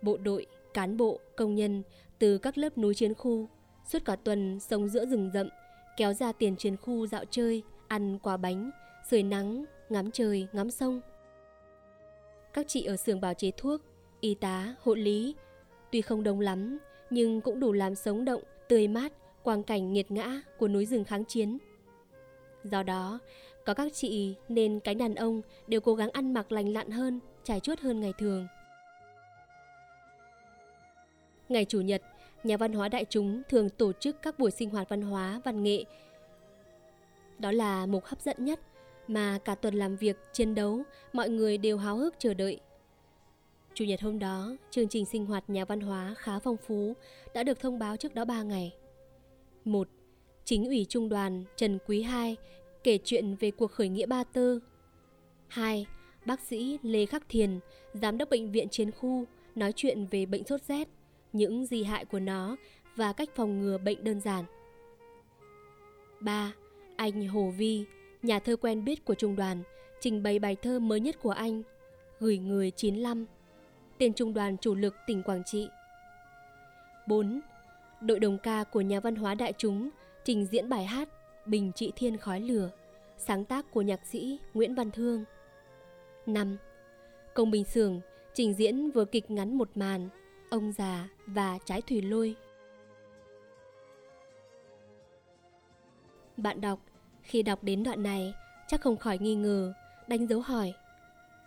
[0.02, 1.82] Bộ đội, cán bộ, công nhân
[2.18, 3.48] từ các lớp núi chiến khu
[3.86, 5.48] suốt cả tuần sống giữa rừng rậm,
[5.96, 8.70] kéo ra tiền chiến khu dạo chơi, ăn quả bánh,
[9.10, 11.00] sưởi nắng, ngắm trời, ngắm sông.
[12.52, 13.80] các chị ở xưởng bào chế thuốc,
[14.20, 15.34] y tá, hộ lý,
[15.92, 16.78] tuy không đông lắm
[17.10, 21.04] nhưng cũng đủ làm sống động, tươi mát quang cảnh nghiệt ngã của núi rừng
[21.04, 21.58] kháng chiến.
[22.64, 23.18] Do đó,
[23.64, 27.20] có các chị nên cánh đàn ông đều cố gắng ăn mặc lành lặn hơn,
[27.44, 28.46] trải chuốt hơn ngày thường.
[31.48, 32.02] Ngày Chủ nhật,
[32.44, 35.62] nhà văn hóa đại chúng thường tổ chức các buổi sinh hoạt văn hóa, văn
[35.62, 35.84] nghệ.
[37.38, 38.60] Đó là mục hấp dẫn nhất
[39.08, 42.60] mà cả tuần làm việc, chiến đấu, mọi người đều háo hức chờ đợi.
[43.74, 46.94] Chủ nhật hôm đó, chương trình sinh hoạt nhà văn hóa khá phong phú,
[47.34, 48.72] đã được thông báo trước đó 3 ngày.
[49.64, 49.88] 1.
[50.44, 52.36] Chính ủy trung đoàn Trần Quý II
[52.84, 54.58] kể chuyện về cuộc khởi nghĩa Ba Tơ.
[55.48, 55.86] 2.
[56.24, 57.58] Bác sĩ Lê Khắc Thiền,
[57.94, 60.88] giám đốc bệnh viện chiến khu, nói chuyện về bệnh sốt rét,
[61.32, 62.56] những di hại của nó
[62.96, 64.44] và cách phòng ngừa bệnh đơn giản.
[66.20, 66.52] 3.
[66.96, 67.84] Anh Hồ Vi,
[68.22, 69.62] nhà thơ quen biết của trung đoàn,
[70.00, 71.62] trình bày bài thơ mới nhất của anh,
[72.20, 73.26] Gửi người 95,
[73.98, 75.68] tên trung đoàn chủ lực tỉnh Quảng Trị.
[77.06, 77.40] 4
[78.00, 79.90] đội đồng ca của nhà văn hóa đại chúng
[80.24, 81.08] trình diễn bài hát
[81.46, 82.70] Bình Trị Thiên Khói Lửa,
[83.18, 85.24] sáng tác của nhạc sĩ Nguyễn Văn Thương.
[86.26, 86.56] 5.
[87.34, 88.00] Công Bình Sường
[88.34, 90.08] trình diễn vừa kịch ngắn một màn,
[90.50, 92.36] Ông già và Trái thủy lôi.
[96.36, 96.78] Bạn đọc,
[97.22, 98.34] khi đọc đến đoạn này,
[98.68, 99.72] chắc không khỏi nghi ngờ,
[100.08, 100.72] đánh dấu hỏi.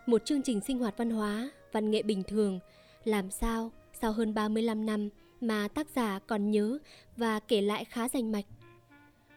[0.06, 2.60] Một chương trình sinh hoạt văn hóa, văn nghệ bình thường,
[3.04, 5.10] làm sao sau hơn 35 năm
[5.42, 6.78] mà tác giả còn nhớ
[7.18, 8.46] và kể lại khá rành mạch.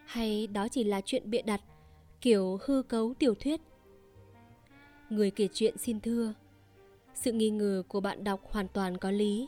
[0.08, 1.60] Hay đó chỉ là chuyện bịa đặt,
[2.20, 3.60] kiểu hư cấu tiểu thuyết?
[5.10, 6.34] Người kể chuyện xin thưa,
[7.14, 9.46] sự nghi ngờ của bạn đọc hoàn toàn có lý.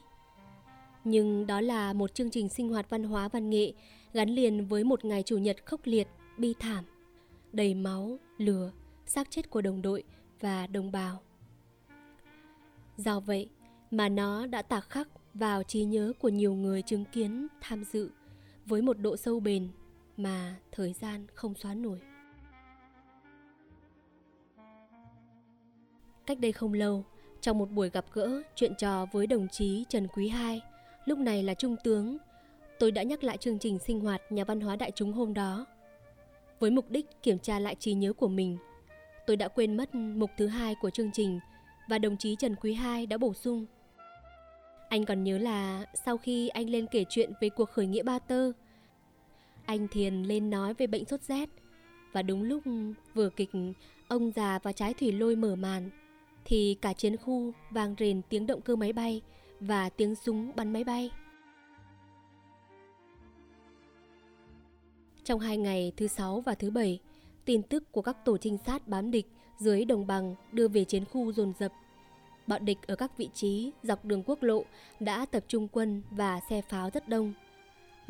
[1.05, 3.73] Nhưng đó là một chương trình sinh hoạt văn hóa văn nghệ
[4.13, 6.85] gắn liền với một ngày chủ nhật khốc liệt, bi thảm,
[7.53, 8.73] đầy máu, lửa,
[9.07, 10.05] xác chết của đồng đội
[10.41, 11.21] và đồng bào.
[12.97, 13.49] Do vậy
[13.91, 18.11] mà nó đã tạc khắc vào trí nhớ của nhiều người chứng kiến tham dự
[18.67, 19.69] với một độ sâu bền
[20.23, 22.01] mà thời gian không xóa nổi.
[26.27, 27.05] Cách đây không lâu,
[27.41, 30.61] trong một buổi gặp gỡ chuyện trò với đồng chí Trần Quý Hai
[31.05, 32.17] lúc này là trung tướng,
[32.79, 35.67] tôi đã nhắc lại chương trình sinh hoạt nhà văn hóa đại chúng hôm đó.
[36.61, 38.59] Với mục đích kiểm tra lại trí nhớ của mình,
[39.27, 41.41] tôi đã quên mất mục thứ hai của chương trình
[41.89, 43.67] và đồng chí Trần Quý Hai đã bổ sung
[44.91, 48.19] anh còn nhớ là sau khi anh lên kể chuyện về cuộc khởi nghĩa Ba
[48.19, 48.53] Tơ,
[49.67, 51.49] anh Thiền lên nói về bệnh sốt rét.
[52.13, 52.63] Và đúng lúc
[53.15, 53.51] vừa kịch
[54.09, 55.91] Ông già và trái thủy lôi mở màn,
[56.45, 59.23] thì cả chiến khu vang rền tiếng động cơ máy bay
[59.61, 61.11] và tiếng súng bắn máy bay.
[65.25, 66.99] Trong hai ngày thứ sáu và thứ bảy,
[67.45, 69.27] tin tức của các tổ trinh sát bám địch
[69.59, 71.73] dưới đồng bằng đưa về chiến khu dồn dập
[72.47, 74.65] bọn địch ở các vị trí dọc đường quốc lộ
[75.01, 77.33] đã tập trung quân và xe pháo rất đông.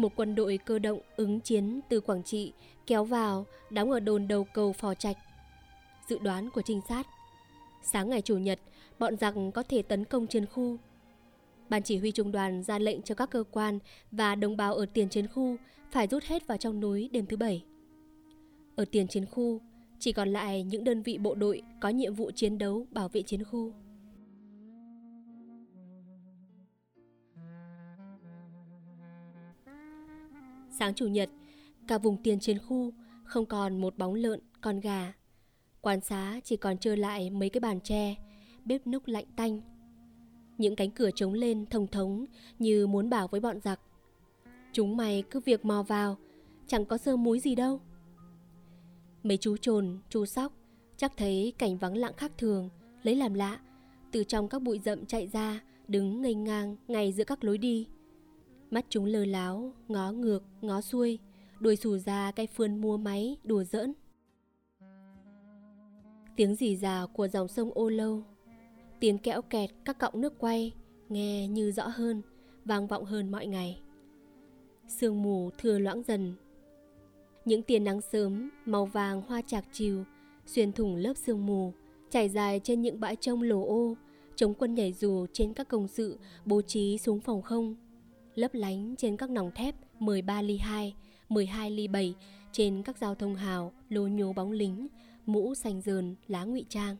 [0.00, 2.52] Một quân đội cơ động ứng chiến từ Quảng Trị
[2.86, 5.16] kéo vào đóng ở đồn đầu cầu Phò Trạch.
[6.08, 7.06] Dự đoán của trinh sát
[7.82, 8.60] Sáng ngày Chủ nhật,
[8.98, 10.76] bọn giặc có thể tấn công chiến khu.
[11.68, 13.78] Ban chỉ huy trung đoàn ra lệnh cho các cơ quan
[14.10, 15.56] và đồng bào ở tiền chiến khu
[15.90, 17.64] phải rút hết vào trong núi đêm thứ bảy.
[18.76, 19.60] Ở tiền chiến khu,
[19.98, 23.22] chỉ còn lại những đơn vị bộ đội có nhiệm vụ chiến đấu bảo vệ
[23.22, 23.72] chiến khu.
[30.80, 31.30] Sáng chủ nhật,
[31.86, 32.92] cả vùng tiền chiến khu
[33.24, 35.12] không còn một bóng lợn, con gà.
[35.80, 38.14] Quán xá chỉ còn trơ lại mấy cái bàn tre,
[38.64, 39.60] bếp núc lạnh tanh.
[40.58, 42.24] Những cánh cửa trống lên thông thống
[42.58, 43.80] như muốn bảo với bọn giặc.
[44.72, 46.16] Chúng mày cứ việc mò vào,
[46.66, 47.80] chẳng có sơ múi gì đâu.
[49.22, 50.52] Mấy chú trồn, chú sóc
[50.96, 52.68] chắc thấy cảnh vắng lặng khác thường,
[53.02, 53.60] lấy làm lạ,
[54.12, 57.86] từ trong các bụi rậm chạy ra, đứng ngây ngang ngay giữa các lối đi.
[58.70, 61.18] Mắt chúng lơ láo, ngó ngược, ngó xuôi,
[61.60, 63.92] đuôi xù ra cái phươn mua máy, đùa giỡn.
[66.36, 68.22] Tiếng rì rào của dòng sông ô lâu,
[69.00, 70.72] tiếng kẽo kẹt các cọng nước quay,
[71.08, 72.22] nghe như rõ hơn,
[72.64, 73.80] vang vọng hơn mọi ngày.
[74.88, 76.34] Sương mù thưa loãng dần.
[77.44, 80.04] Những tia nắng sớm, màu vàng hoa chạc chiều,
[80.46, 81.72] xuyên thủng lớp sương mù,
[82.10, 83.96] trải dài trên những bãi trông lồ ô,
[84.36, 87.76] chống quân nhảy dù trên các công sự bố trí xuống phòng không
[88.34, 90.94] lấp lánh trên các nòng thép 13 ly 2,
[91.28, 92.14] 12 ly 7
[92.52, 94.88] trên các giao thông hào, lô nhố bóng lính,
[95.26, 96.96] mũ xanh dờn, lá ngụy trang.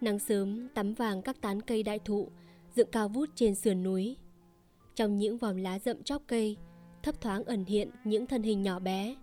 [0.00, 2.28] Nắng sớm tắm vàng các tán cây đại thụ
[2.74, 4.16] dựng cao vút trên sườn núi.
[4.94, 6.56] Trong những vòm lá rậm chóp cây,
[7.02, 9.16] thấp thoáng ẩn hiện những thân hình nhỏ bé.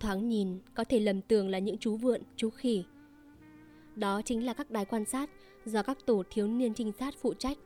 [0.00, 2.84] Thoáng nhìn có thể lầm tưởng là những chú vượn, chú khỉ.
[3.96, 5.30] Đó chính là các đài quan sát
[5.64, 7.58] do các tổ thiếu niên trinh sát phụ trách.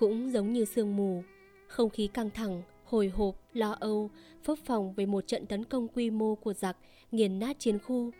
[0.00, 1.22] Cũng giống như sương mù,
[1.66, 4.10] không khí căng thẳng, hồi hộp, lo âu,
[4.44, 6.76] phấp phòng về một trận tấn công quy mô của giặc
[7.12, 8.10] nghiền nát chiến khu,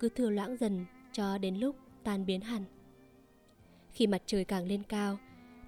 [0.00, 2.64] cứ thừa loãng dần cho đến lúc tan biến hẳn.
[3.92, 5.18] Khi mặt trời càng lên cao,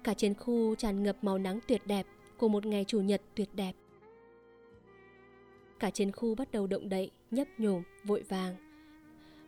[0.03, 2.05] cả chiến khu tràn ngập màu nắng tuyệt đẹp
[2.37, 3.73] của một ngày chủ nhật tuyệt đẹp.
[5.79, 8.55] Cả chiến khu bắt đầu động đậy, nhấp nhổm, vội vàng.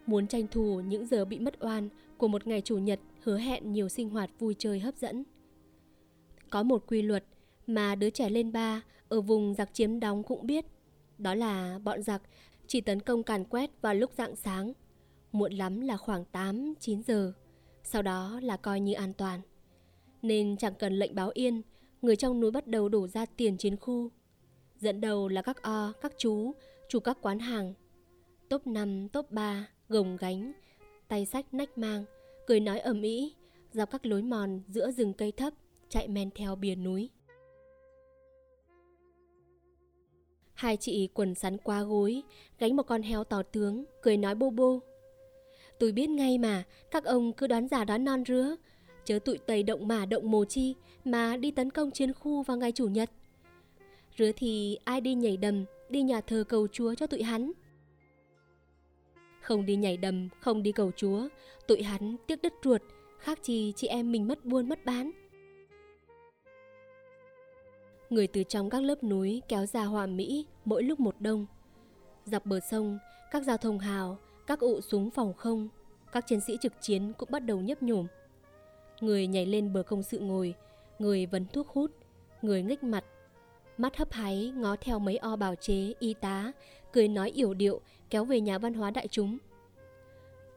[0.05, 3.71] Muốn tranh thủ những giờ bị mất oan của một ngày chủ nhật hứa hẹn
[3.71, 5.23] nhiều sinh hoạt vui chơi hấp dẫn.
[6.51, 7.23] Có một quy luật
[7.67, 10.65] mà đứa trẻ lên ba ở vùng giặc chiếm đóng cũng biết.
[11.17, 12.21] Đó là bọn giặc
[12.67, 14.73] chỉ tấn công càn quét vào lúc rạng sáng,
[15.31, 17.33] muộn lắm là khoảng 8-9 giờ,
[17.83, 19.41] sau đó là coi như an toàn.
[20.21, 21.61] Nên chẳng cần lệnh báo yên,
[22.01, 24.09] người trong núi bắt đầu đổ ra tiền chiến khu.
[24.79, 26.51] Dẫn đầu là các o, các chú,
[26.89, 27.73] chủ các quán hàng.
[28.49, 30.51] Top 5, top 3, gồng gánh,
[31.07, 32.05] tay sách nách mang,
[32.47, 33.33] cười nói ầm ĩ,
[33.73, 35.53] dọc các lối mòn giữa rừng cây thấp,
[35.91, 37.09] chạy men theo bìa núi.
[40.53, 42.23] Hai chị quần sắn qua gối,
[42.59, 44.79] gánh một con heo tỏ tướng, cười nói bô bô.
[45.79, 48.55] Tôi biết ngay mà, các ông cứ đoán giả đoán non rứa.
[49.05, 50.75] Chớ tụi tây động mà động mồ chi
[51.05, 53.09] mà đi tấn công chiến khu vào ngày chủ nhật.
[54.17, 57.51] Rứa thì ai đi nhảy đầm, đi nhà thờ cầu chúa cho tụi hắn.
[59.41, 61.27] Không đi nhảy đầm, không đi cầu chúa,
[61.67, 62.81] tụi hắn tiếc đất ruột,
[63.19, 65.11] khác chi chị em mình mất buôn mất bán.
[68.11, 71.45] Người từ trong các lớp núi kéo ra hòa Mỹ mỗi lúc một đông.
[72.25, 72.99] Dọc bờ sông,
[73.31, 75.69] các giao thông hào, các ụ súng phòng không,
[76.11, 78.07] các chiến sĩ trực chiến cũng bắt đầu nhấp nhổm.
[79.01, 80.53] Người nhảy lên bờ công sự ngồi,
[80.99, 81.91] người vấn thuốc hút,
[82.41, 83.03] người nghếch mặt,
[83.77, 86.51] mắt hấp háy ngó theo mấy o bào chế, y tá,
[86.93, 89.37] cười nói yểu điệu kéo về nhà văn hóa đại chúng.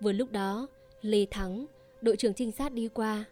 [0.01, 0.67] Vừa lúc đó,
[1.01, 1.67] Lê Thắng,
[2.01, 3.25] đội trưởng trinh sát đi qua.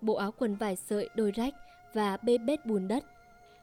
[0.00, 1.54] Bộ áo quần vải sợi đôi rách
[1.94, 3.04] và bê bết bùn đất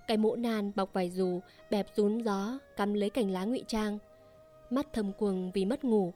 [0.07, 1.39] cái mũ nan bọc vải dù,
[1.71, 3.97] bẹp rún gió, cắm lấy cành lá ngụy trang.
[4.69, 6.13] Mắt thầm quầng vì mất ngủ.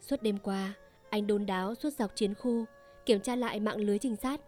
[0.00, 0.74] Suốt đêm qua,
[1.10, 2.64] anh đôn đáo suốt dọc chiến khu,
[3.06, 4.40] kiểm tra lại mạng lưới trinh sát.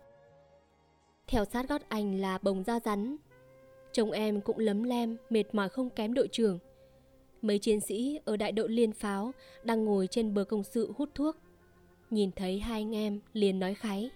[1.26, 3.16] Theo sát gót anh là bồng da rắn.
[3.92, 6.58] Chồng em cũng lấm lem, mệt mỏi không kém đội trưởng.
[7.42, 9.32] Mấy chiến sĩ ở đại đội liên pháo
[9.64, 11.36] đang ngồi trên bờ công sự hút thuốc.
[12.10, 14.10] Nhìn thấy hai anh em liền nói kháy.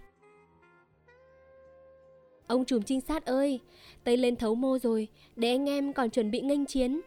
[2.52, 3.60] Ông trùm trinh sát ơi,
[4.04, 7.00] Tây lên thấu mô rồi, để anh em còn chuẩn bị nghênh chiến.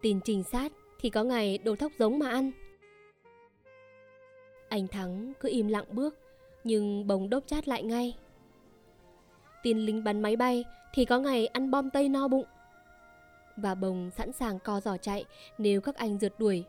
[0.00, 2.50] Tin trinh sát thì có ngày đồ thóc giống mà ăn.
[4.68, 6.18] Anh Thắng cứ im lặng bước,
[6.64, 8.16] nhưng bồng đốt chát lại ngay.
[9.62, 12.46] Tin lính bắn máy bay thì có ngày ăn bom tây no bụng.
[13.56, 15.24] Và bồng sẵn sàng co giỏ chạy
[15.58, 16.64] nếu các anh rượt đuổi.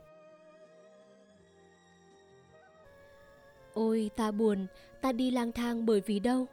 [3.74, 4.68] Ôi ta buồn,
[5.02, 6.48] ta đi lang thang bởi vì đâu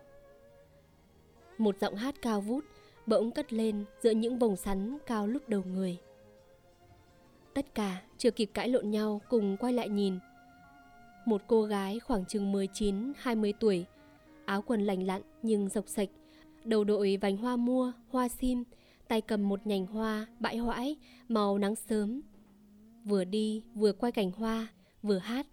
[1.58, 2.64] một giọng hát cao vút
[3.06, 5.98] bỗng cất lên giữa những vòng sắn cao lúc đầu người.
[7.54, 10.18] Tất cả chưa kịp cãi lộn nhau cùng quay lại nhìn.
[11.26, 13.86] Một cô gái khoảng chừng 19-20 tuổi,
[14.44, 16.08] áo quần lành lặn nhưng dọc sạch,
[16.64, 18.64] đầu đội vành hoa mua, hoa sim,
[19.08, 20.96] tay cầm một nhành hoa bãi hoãi
[21.28, 22.20] màu nắng sớm.
[23.04, 24.68] Vừa đi vừa quay cảnh hoa,
[25.02, 25.46] vừa hát.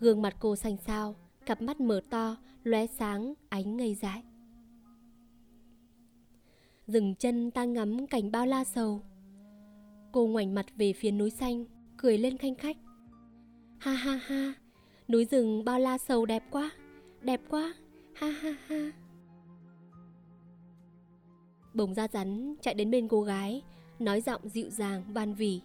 [0.00, 1.14] Gương mặt cô xanh xao,
[1.46, 4.22] cặp mắt mở to, lóe sáng, ánh ngây dại
[6.90, 9.02] dừng chân ta ngắm cảnh bao la sầu.
[10.12, 11.64] Cô ngoảnh mặt về phía núi xanh,
[11.96, 12.76] cười lên khanh khách.
[13.78, 14.54] Ha ha ha,
[15.08, 16.70] núi rừng bao la sầu đẹp quá,
[17.22, 17.74] đẹp quá,
[18.14, 18.92] ha ha ha.
[21.74, 23.62] Bồng da rắn chạy đến bên cô gái,
[23.98, 25.60] nói giọng dịu dàng van vỉ.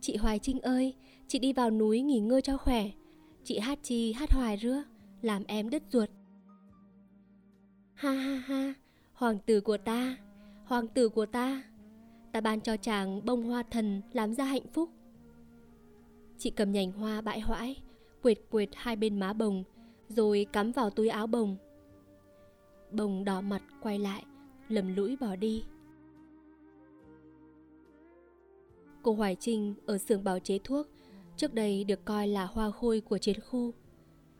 [0.00, 0.94] Chị Hoài Trinh ơi,
[1.28, 2.90] chị đi vào núi nghỉ ngơi cho khỏe.
[3.44, 4.82] Chị hát chi hát hoài rứa,
[5.22, 6.08] làm em đứt ruột.
[7.94, 8.74] Ha ha ha,
[9.18, 10.16] Hoàng tử của ta,
[10.64, 11.62] hoàng tử của ta,
[12.32, 14.90] ta ban cho chàng bông hoa thần làm ra hạnh phúc.
[16.38, 17.82] Chị cầm nhành hoa bãi hoãi,
[18.22, 19.64] quệt quệt hai bên má bồng,
[20.08, 21.56] rồi cắm vào túi áo bồng.
[22.92, 24.24] Bồng đỏ mặt quay lại,
[24.68, 25.64] lầm lũi bỏ đi.
[29.02, 30.86] Cô Hoài Trinh ở xưởng bào chế thuốc,
[31.36, 33.72] trước đây được coi là hoa khôi của chiến khu.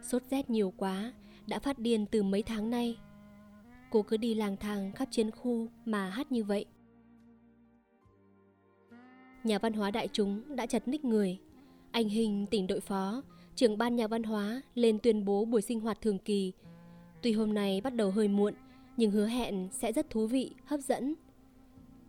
[0.03, 1.13] Sốt rét nhiều quá,
[1.47, 2.99] đã phát điên từ mấy tháng nay
[3.91, 6.65] Cô cứ đi lang thang khắp chiến khu mà hát như vậy.
[9.45, 11.39] Nhà văn hóa đại chúng đã chật ních người.
[11.91, 13.23] Anh Hình tỉnh đội phó
[13.55, 16.53] Trưởng ban nhà văn hóa lên tuyên bố buổi sinh hoạt thường kỳ.
[17.23, 18.55] Tuy hôm nay bắt đầu hơi muộn
[18.97, 21.15] Nhưng hứa hẹn sẽ rất thú vị, hấp dẫn.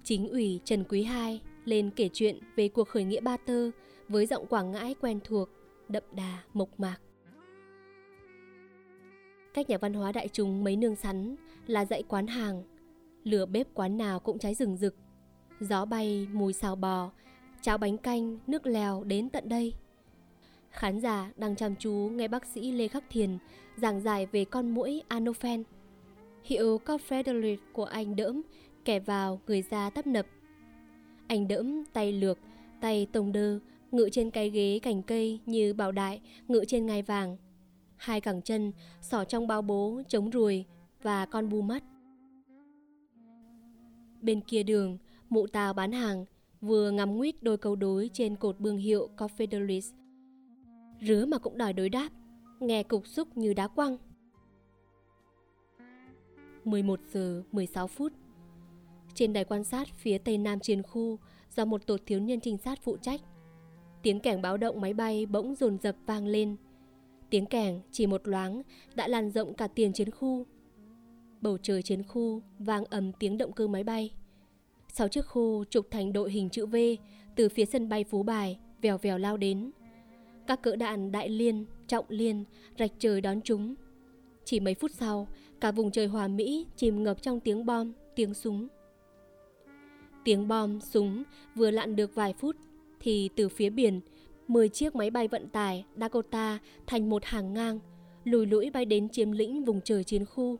[0.03, 3.71] Chính ủy Trần Quý Hai lên kể chuyện về cuộc khởi nghĩa Ba Tơ
[4.07, 5.49] với giọng Quảng Ngãi quen thuộc,
[5.87, 6.97] đậm đà, mộc mạc.
[9.53, 11.35] Cách nhà văn hóa đại chúng mấy nương sắn
[11.67, 12.63] là dãy quán hàng.
[13.23, 14.95] Lửa bếp quán nào cũng cháy rừng rực.
[15.59, 17.11] Gió bay, mùi xào bò,
[17.61, 19.73] cháo bánh canh, nước lèo đến tận đây.
[20.71, 23.37] Khán giả đang chăm chú nghe bác sĩ Lê Khắc Thiền
[23.77, 25.63] giảng giải về con mũi Anophen.
[26.43, 28.41] Hiệu Confederate của anh đỡm
[28.85, 30.25] kẻ vào người ra tấp nập.
[31.27, 32.37] Anh đỡm tay lược,
[32.81, 33.59] tay tông đơ,
[33.91, 37.37] ngự trên cái ghế cành cây như bảo đại ngự trên ngai vàng
[37.99, 38.71] hai cẳng chân
[39.01, 40.65] sỏ trong bao bố chống ruồi
[41.01, 41.83] và con bu mắt.
[44.21, 44.97] Bên kia đường,
[45.29, 46.25] mụ tào bán hàng
[46.61, 49.93] vừa ngắm nguyết đôi câu đối trên cột bương hiệu Confederates.
[51.01, 52.09] Rứa mà cũng đòi đối đáp,
[52.59, 53.97] nghe cục xúc như đá quăng.
[56.63, 58.13] 11 giờ 16 phút
[59.13, 61.19] Trên đài quan sát phía tây nam chiến khu
[61.55, 63.21] do một tổ thiếu niên trinh sát phụ trách.
[64.01, 66.55] Tiếng cảnh báo động máy bay bỗng dồn dập vang lên–
[67.29, 68.61] Tiếng kèn chỉ một loáng
[68.95, 70.45] đã lan rộng cả tiền chiến khu.
[71.41, 74.11] Bầu trời chiến khu vang ầm tiếng động cơ máy bay.
[74.93, 76.75] Sáu chiếc khu trục thành đội hình chữ V
[77.35, 79.71] từ phía sân bay Phú Bài vèo vèo lao đến.
[80.47, 82.43] Các cỡ đạn đại liên, trọng liên,
[82.79, 83.75] rạch trời đón chúng.
[84.45, 85.27] Chỉ mấy phút sau,
[85.61, 88.67] cả vùng trời hòa Mỹ chìm ngập trong tiếng bom, tiếng súng.
[90.23, 91.23] Tiếng bom, súng
[91.55, 92.55] vừa lặn được vài phút
[92.99, 94.01] thì từ phía biển
[94.49, 97.79] 10 chiếc máy bay vận tải Dakota thành một hàng ngang,
[98.23, 100.57] lùi lũi bay đến chiếm lĩnh vùng trời chiến khu.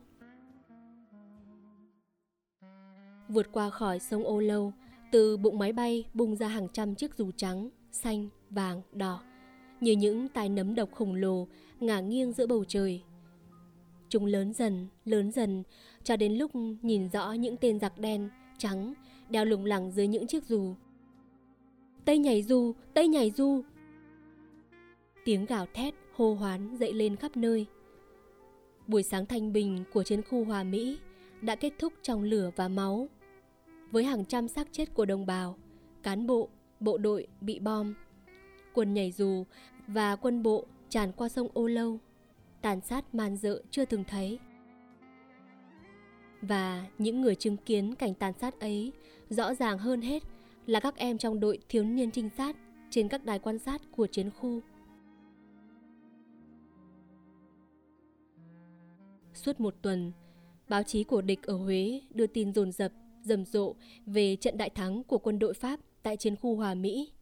[3.28, 4.72] Vượt qua khỏi sông Ô Lâu,
[5.12, 9.22] từ bụng máy bay bung ra hàng trăm chiếc dù trắng, xanh, vàng, đỏ,
[9.80, 11.46] như những tài nấm độc khổng lồ
[11.80, 13.02] ngả nghiêng giữa bầu trời.
[14.08, 15.62] Chúng lớn dần, lớn dần,
[16.04, 16.50] cho đến lúc
[16.82, 18.28] nhìn rõ những tên giặc đen,
[18.58, 18.94] trắng,
[19.30, 20.74] đeo lủng lẳng dưới những chiếc dù.
[22.04, 23.62] Tây nhảy dù, Tây nhảy dù,
[25.24, 27.66] Tiếng gào thét, hô hoán dậy lên khắp nơi.
[28.86, 30.98] Buổi sáng thanh bình của chiến khu Hòa Mỹ
[31.40, 33.08] đã kết thúc trong lửa và máu.
[33.90, 35.58] Với hàng trăm xác chết của đồng bào,
[36.02, 36.48] cán bộ,
[36.80, 37.94] bộ đội bị bom,
[38.74, 39.44] quân nhảy dù
[39.86, 41.98] và quân bộ tràn qua sông Ô Lâu,
[42.60, 44.38] tàn sát man dợ chưa từng thấy.
[46.42, 48.92] Và những người chứng kiến cảnh tàn sát ấy
[49.28, 50.22] rõ ràng hơn hết
[50.66, 52.56] là các em trong đội thiếu niên trinh sát
[52.90, 54.60] trên các đài quan sát của chiến khu.
[59.44, 60.12] Suốt một tuần,
[60.68, 62.92] báo chí của địch ở Huế đưa tin dồn dập,
[63.24, 63.74] rầm rộ
[64.06, 67.12] về trận đại thắng của quân đội Pháp tại chiến khu Hòa Mỹ.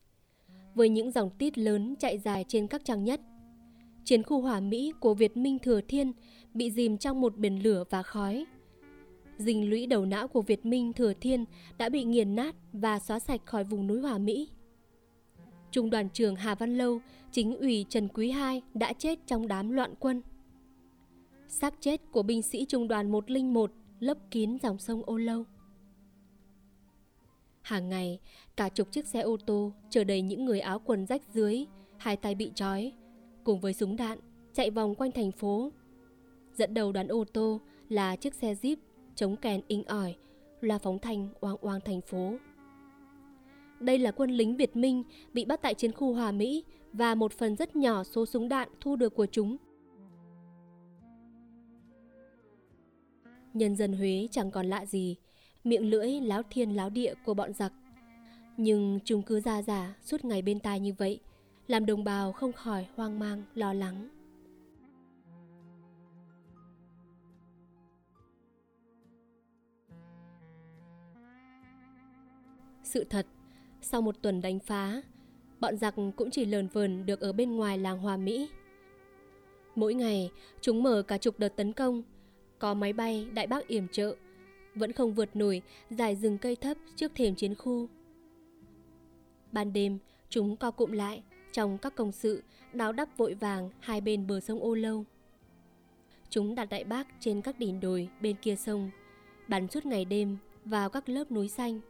[0.75, 3.21] Với những dòng tít lớn chạy dài trên các trang nhất,
[4.05, 6.13] chiến khu Hòa Mỹ của Việt Minh Thừa Thiên
[6.55, 8.47] bị dìm trong một biển lửa và khói.
[9.39, 11.45] Dinh lũy đầu não của Việt Minh Thừa Thiên
[11.79, 14.49] đã bị nghiền nát và xóa sạch khỏi vùng núi Hòa Mỹ.
[15.71, 17.01] Trung đoàn trưởng Hà Văn Lâu,
[17.33, 20.23] chính ủy Trần Quý II đã chết trong đám loạn quân
[21.49, 25.45] xác chết của binh sĩ trung đoàn 101 lấp kín dòng sông Ô Lâu.
[27.61, 28.21] Hàng ngày,
[28.57, 32.17] cả chục chiếc xe ô tô chở đầy những người áo quần rách dưới, hai
[32.17, 32.93] tay bị trói,
[33.45, 34.19] cùng với súng đạn
[34.53, 35.73] chạy vòng quanh thành phố.
[36.57, 38.77] Dẫn đầu đoàn ô tô là chiếc xe Jeep
[39.15, 40.17] chống kèn inh ỏi,
[40.61, 42.35] loa phóng thanh oang oang thành phố.
[43.81, 47.33] Đây là quân lính Việt Minh bị bắt tại chiến khu Hòa Mỹ và một
[47.33, 49.57] phần rất nhỏ số súng đạn thu được của chúng
[53.59, 55.17] Nhân dân Huế chẳng còn lạ gì,
[55.65, 57.73] miệng lưỡi láo thiên láo địa của bọn giặc.
[58.57, 61.21] Nhưng chúng cứ ra giả suốt ngày bên tai như vậy,
[61.67, 64.09] làm đồng bào không khỏi hoang mang, lo lắng.
[72.83, 73.27] Sự thật,
[73.81, 75.03] sau một tuần đánh phá,
[75.61, 78.49] bọn giặc cũng chỉ lờn vờn được ở bên ngoài làng Hòa Mỹ.
[79.75, 80.31] Mỗi ngày,
[80.61, 82.03] chúng mở cả chục đợt tấn công,
[82.59, 84.17] có máy bay đại bác yểm trợ,
[84.75, 87.89] vẫn không vượt nổi dài rừng cây thấp trước thềm chiến khu.
[89.53, 89.99] Ban đêm,
[90.29, 92.43] chúng co cụm lại trong các công sự
[92.73, 95.05] đào đắp vội vàng hai bên bờ sông Ô Lâu.
[96.31, 98.91] Chúng đặt đại bác trên các đỉnh đồi bên kia sông,
[99.49, 101.81] bắn suốt ngày đêm vào các lớp núi xanh.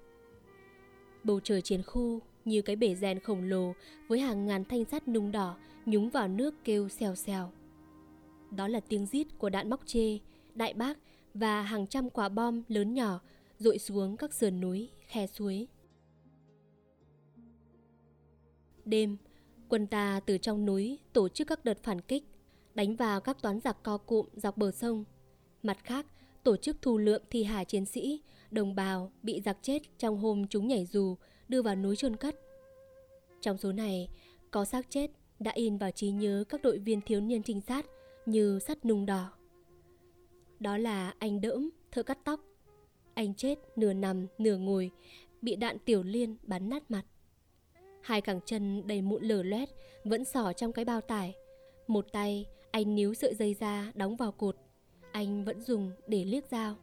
[1.24, 3.72] Bầu trời chiến khu như cái bể rèn khổng lồ
[4.08, 5.56] với hàng ngàn thanh sắt nung đỏ
[5.86, 7.50] nhúng vào nước kêu xèo xèo.
[8.50, 10.18] Đó là tiếng rít của đạn móc chê
[10.58, 10.98] đại bác
[11.34, 13.20] và hàng trăm quả bom lớn nhỏ
[13.58, 15.68] rội xuống các sườn núi, khe suối.
[18.84, 19.16] Đêm,
[19.68, 22.24] quân ta từ trong núi tổ chức các đợt phản kích,
[22.74, 25.04] đánh vào các toán giặc co cụm dọc bờ sông.
[25.62, 26.06] Mặt khác,
[26.42, 30.46] tổ chức thu lượm thi hài chiến sĩ, đồng bào bị giặc chết trong hôm
[30.46, 31.16] chúng nhảy dù
[31.48, 32.36] đưa vào núi chôn cất.
[33.40, 34.08] Trong số này,
[34.50, 37.86] có xác chết đã in vào trí nhớ các đội viên thiếu niên trinh sát
[38.26, 39.37] như sắt nung đỏ.
[40.60, 42.40] Đó là anh Đỡm, thợ cắt tóc.
[43.14, 44.90] Anh chết nửa nằm nửa ngồi,
[45.42, 47.02] bị đạn tiểu liên bắn nát mặt.
[48.00, 49.68] Hai cẳng chân đầy mụn lở loét
[50.04, 51.34] vẫn sỏ trong cái bao tải.
[51.86, 54.56] Một tay anh níu sợi dây ra đóng vào cột.
[55.12, 56.76] Anh vẫn dùng để liếc dao.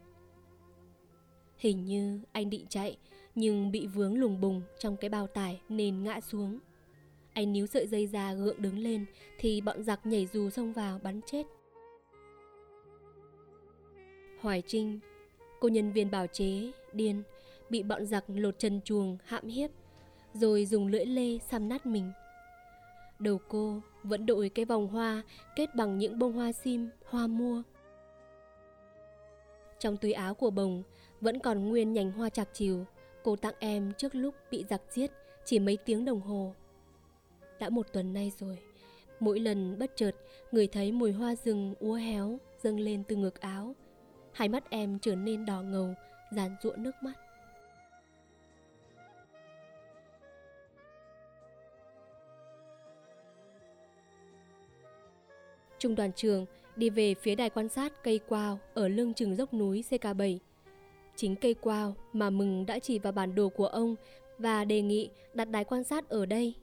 [1.57, 2.97] Hình như anh định chạy
[3.35, 6.59] nhưng bị vướng lùng bùng trong cái bao tải nên ngã xuống.
[7.33, 9.05] Anh níu sợi dây ra gượng đứng lên
[9.39, 11.43] thì bọn giặc nhảy dù xông vào bắn chết.
[14.45, 14.99] Hoài Trinh,
[15.59, 17.23] cô nhân viên bảo chế, điên,
[17.69, 19.71] bị bọn giặc lột chân chuồng hãm hiếp,
[20.33, 22.11] rồi dùng lưỡi lê xăm nát mình.
[23.19, 25.23] Đầu cô vẫn đội cái vòng hoa
[25.55, 27.61] kết bằng những bông hoa sim, hoa mua.
[29.79, 30.83] Trong túi áo của bồng
[31.21, 32.85] vẫn còn nguyên nhành hoa chạc chiều
[33.23, 35.11] cô tặng em trước lúc bị giặc giết
[35.45, 36.53] chỉ mấy tiếng đồng hồ.
[37.59, 38.57] Đã một tuần nay rồi,
[39.19, 40.15] mỗi lần bất chợt
[40.51, 43.75] người thấy mùi hoa rừng úa héo dâng lên từ ngực áo.
[44.35, 45.93] Hai mắt em trở nên đỏ ngầu,
[46.31, 47.13] dàn ruộng nước mắt.
[55.79, 59.53] Trung đoàn trường đi về phía đài quan sát cây quao ở lưng chừng dốc
[59.53, 60.37] núi CK7.
[61.15, 63.95] Chính cây quao mà Mừng đã chỉ vào bản đồ của ông
[64.37, 66.53] và đề nghị đặt đài quan sát ở đây.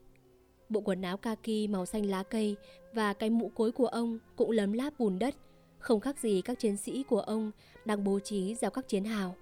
[0.69, 2.57] Bộ quần áo kaki màu xanh lá cây
[2.93, 5.35] và cái mũ cối của ông cũng lấm láp bùn đất,
[5.83, 7.51] không khác gì các chiến sĩ của ông
[7.85, 9.37] đang bố trí dọc các chiến hào.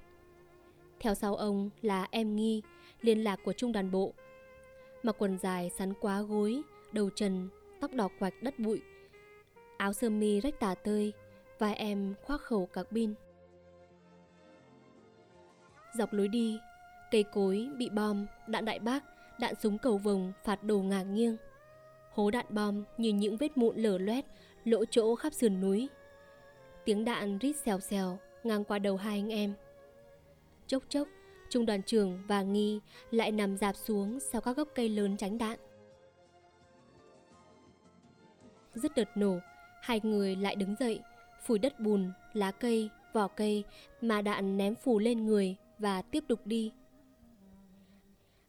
[1.00, 2.62] Theo sau ông là em Nghi,
[3.00, 4.12] liên lạc của trung đoàn bộ.
[5.02, 6.62] Mặc quần dài sắn quá gối,
[6.92, 7.48] đầu trần,
[7.80, 8.80] tóc đỏ quạch đất bụi,
[9.76, 11.12] áo sơ mi rách tả tơi,
[11.58, 13.14] vai em khoác khẩu các bin.
[15.94, 16.58] Dọc lối đi,
[17.10, 19.04] cây cối bị bom, đạn đại bác,
[19.40, 21.36] đạn súng cầu vồng phạt đồ ngả nghiêng.
[22.12, 24.24] Hố đạn bom như những vết mụn lở loét,
[24.64, 25.88] lỗ chỗ khắp sườn núi.
[26.84, 29.54] Tiếng đạn rít xèo xèo ngang qua đầu hai anh em.
[30.66, 31.08] Chốc chốc,
[31.50, 35.38] trung đoàn trưởng và Nghi lại nằm dạp xuống sau các gốc cây lớn tránh
[35.38, 35.58] đạn.
[38.74, 39.38] Dứt đợt nổ,
[39.82, 41.00] hai người lại đứng dậy,
[41.46, 43.64] phủi đất bùn, lá cây, vỏ cây
[44.00, 46.72] mà đạn ném phủ lên người và tiếp tục đi.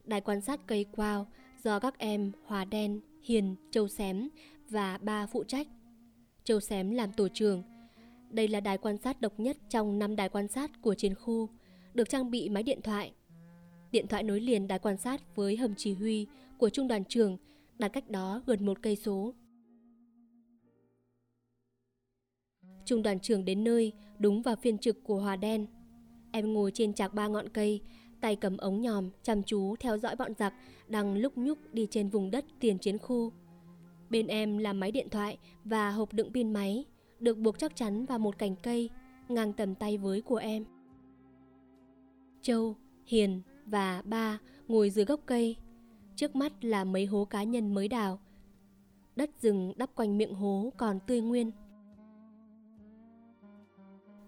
[0.04, 1.28] Đài quan sát cây quao
[1.64, 4.30] do các em Hòa Đen, Hiền, Châu Xém
[4.70, 5.68] và ba phụ trách.
[6.44, 7.64] Châu Xém làm tổ trưởng.
[8.32, 11.50] Đây là đài quan sát độc nhất trong năm đài quan sát của chiến khu,
[11.94, 13.14] được trang bị máy điện thoại.
[13.92, 16.28] Điện thoại nối liền đài quan sát với hầm chỉ huy
[16.58, 17.38] của trung đoàn trưởng
[17.78, 19.34] đặt cách đó gần một cây số.
[22.86, 25.68] Trung đoàn trưởng đến nơi đúng vào phiên trực của Hòa Đen.
[26.32, 27.82] Em ngồi trên chạc ba ngọn cây,
[28.22, 30.54] tay cầm ống nhòm, chăm chú theo dõi bọn giặc
[30.88, 33.32] đang lúc nhúc đi trên vùng đất tiền chiến khu.
[34.10, 36.86] Bên em là máy điện thoại và hộp đựng pin máy,
[37.22, 38.90] được buộc chắc chắn vào một cành cây,
[39.30, 40.66] ngang tầm tay với của em.
[42.42, 45.56] Châu, Hiền và ba ngồi dưới gốc cây.
[46.16, 48.20] Trước mắt là mấy hố cá nhân mới đào.
[49.16, 51.52] Đất rừng đắp quanh miệng hố còn tươi nguyên.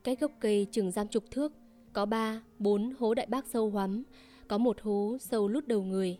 [0.04, 1.54] Cách gốc cây chừng giam chục thước
[1.94, 4.04] có ba, bốn hố đại bác sâu hoắm,
[4.48, 6.20] có một hố sâu lút đầu người.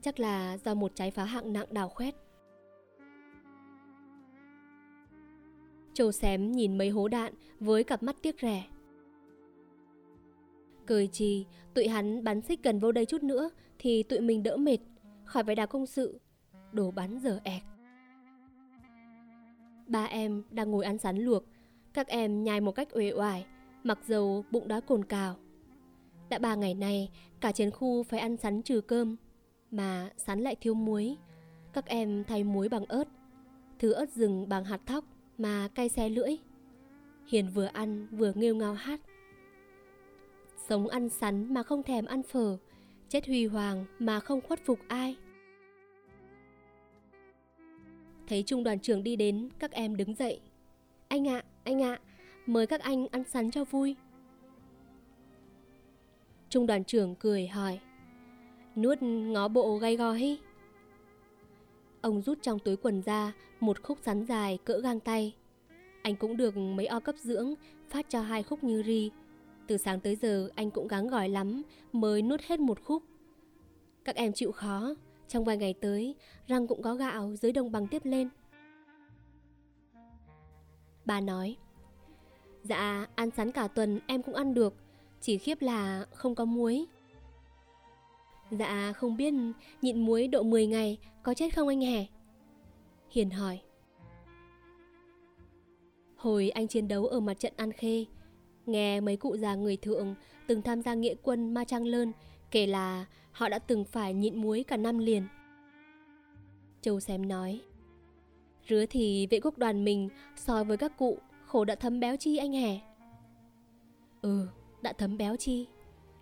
[0.00, 2.14] Chắc là do một trái phá hạng nặng đào khoét.
[5.94, 8.64] Châu xém nhìn mấy hố đạn với cặp mắt tiếc rẻ.
[10.86, 14.56] Cười chi, tụi hắn bắn xích gần vô đây chút nữa thì tụi mình đỡ
[14.56, 14.78] mệt,
[15.24, 16.20] khỏi phải đào công sự.
[16.72, 17.62] Đồ bắn giờ ẹc.
[19.86, 21.44] Ba em đang ngồi ăn sắn luộc,
[21.92, 23.46] các em nhai một cách uể oải,
[23.82, 25.36] mặc dầu bụng đói cồn cào.
[26.28, 29.16] Đã ba ngày nay, cả chiến khu phải ăn sắn trừ cơm,
[29.70, 31.16] mà sắn lại thiếu muối.
[31.72, 33.08] Các em thay muối bằng ớt,
[33.78, 35.04] thứ ớt rừng bằng hạt thóc
[35.38, 36.36] mà cay xé lưỡi.
[37.26, 39.00] Hiền vừa ăn vừa nghêu ngao hát.
[40.68, 42.58] Sống ăn sắn mà không thèm ăn phở,
[43.08, 45.16] chết huy hoàng mà không khuất phục ai.
[48.26, 50.40] Thấy trung đoàn trưởng đi đến, các em đứng dậy.
[51.08, 52.00] Anh ạ, anh ạ,
[52.46, 53.96] mời các anh ăn sắn cho vui.
[56.48, 57.80] Trung đoàn trưởng cười hỏi,
[58.76, 60.38] nuốt ngó bộ gay go hi.
[62.04, 65.34] Ông rút trong túi quần ra một khúc sắn dài cỡ gang tay.
[66.02, 67.54] Anh cũng được mấy o cấp dưỡng
[67.88, 69.10] phát cho hai khúc như ri.
[69.66, 73.02] Từ sáng tới giờ anh cũng gắng gỏi lắm mới nuốt hết một khúc.
[74.04, 74.94] Các em chịu khó,
[75.28, 76.14] trong vài ngày tới
[76.46, 78.28] răng cũng có gạo dưới đồng bằng tiếp lên.
[81.04, 81.56] Bà nói,
[82.62, 84.74] Dạ, ăn sắn cả tuần em cũng ăn được,
[85.20, 86.86] chỉ khiếp là không có muối.
[88.50, 89.34] Dạ không biết
[89.82, 92.06] nhịn muối độ 10 ngày có chết không anh hẻ?
[93.10, 93.60] Hiền hỏi.
[96.16, 98.04] Hồi anh chiến đấu ở mặt trận An Khê,
[98.66, 100.14] nghe mấy cụ già người thượng
[100.46, 102.12] từng tham gia nghĩa quân Ma Trang Lơn
[102.50, 105.22] kể là họ đã từng phải nhịn muối cả năm liền.
[106.80, 107.60] Châu Xém nói.
[108.68, 112.36] Rứa thì vệ quốc đoàn mình so với các cụ khổ đã thấm béo chi
[112.36, 112.80] anh hẻ.
[114.22, 114.48] Ừ,
[114.82, 115.66] đã thấm béo chi.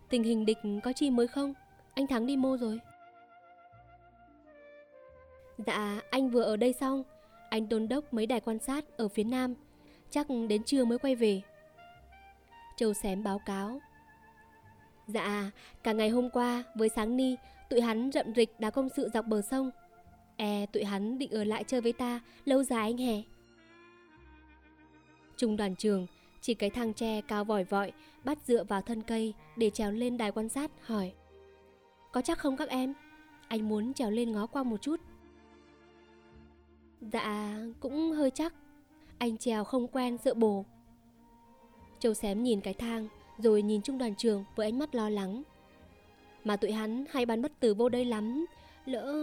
[0.08, 1.54] Tình hình địch có chi mới không?
[1.94, 2.80] Anh Thắng đi mô rồi.
[5.66, 7.02] Dạ, anh vừa ở đây xong.
[7.50, 9.54] Anh đôn đốc mấy đài quan sát ở phía nam.
[10.10, 11.40] Chắc đến trưa mới quay về.
[12.76, 13.80] Châu xém báo cáo.
[15.06, 15.50] Dạ,
[15.82, 17.36] cả ngày hôm qua với sáng ni,
[17.70, 19.70] tụi hắn rậm rịch đá công sự dọc bờ sông.
[20.36, 23.22] E, tụi hắn định ở lại chơi với ta lâu dài anh hè.
[25.36, 26.06] Trung đoàn trường
[26.40, 27.92] chỉ cái thang tre cao vòi vọi
[28.24, 31.12] bắt dựa vào thân cây để trèo lên đài quan sát hỏi
[32.12, 32.94] có chắc không các em?
[33.48, 35.00] Anh muốn trèo lên ngó qua một chút.
[37.00, 38.54] Dạ cũng hơi chắc.
[39.18, 40.64] Anh trèo không quen sợ bồ.
[41.98, 43.08] Châu xém nhìn cái thang,
[43.38, 45.42] rồi nhìn trung đoàn trường với ánh mắt lo lắng.
[46.44, 48.46] Mà tụi hắn hay bắn bất tử vô đây lắm,
[48.86, 49.14] lỡ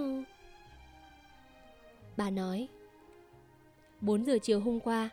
[2.17, 2.67] bà nói
[4.01, 5.09] 4 giờ chiều hôm qua,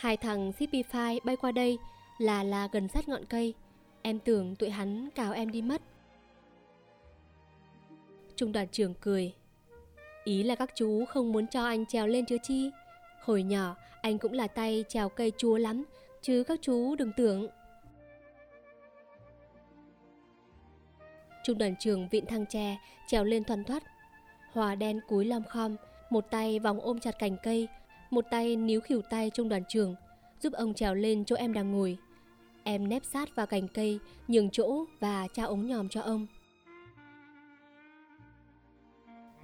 [0.00, 1.78] Hai thằng CP5 bay qua đây
[2.18, 3.54] là là gần sát ngọn cây.
[4.02, 5.82] Em tưởng tụi hắn cào em đi mất.
[8.40, 9.32] Trung đoàn trưởng cười.
[10.24, 12.70] Ý là các chú không muốn cho anh trèo lên chứ chi.
[13.22, 15.84] Hồi nhỏ anh cũng là tay trèo cây chúa lắm,
[16.22, 17.46] chứ các chú đừng tưởng.
[21.44, 23.82] Trung đoàn trưởng vịn thang tre trèo lên thoăn thoắt.
[24.52, 25.76] Hòa đen cúi lom khom,
[26.10, 27.68] một tay vòng ôm chặt cành cây,
[28.10, 29.94] một tay níu khỉu tay trung đoàn trưởng,
[30.40, 31.98] giúp ông trèo lên chỗ em đang ngồi.
[32.62, 36.26] Em nép sát vào cành cây, nhường chỗ và trao ống nhòm cho ông.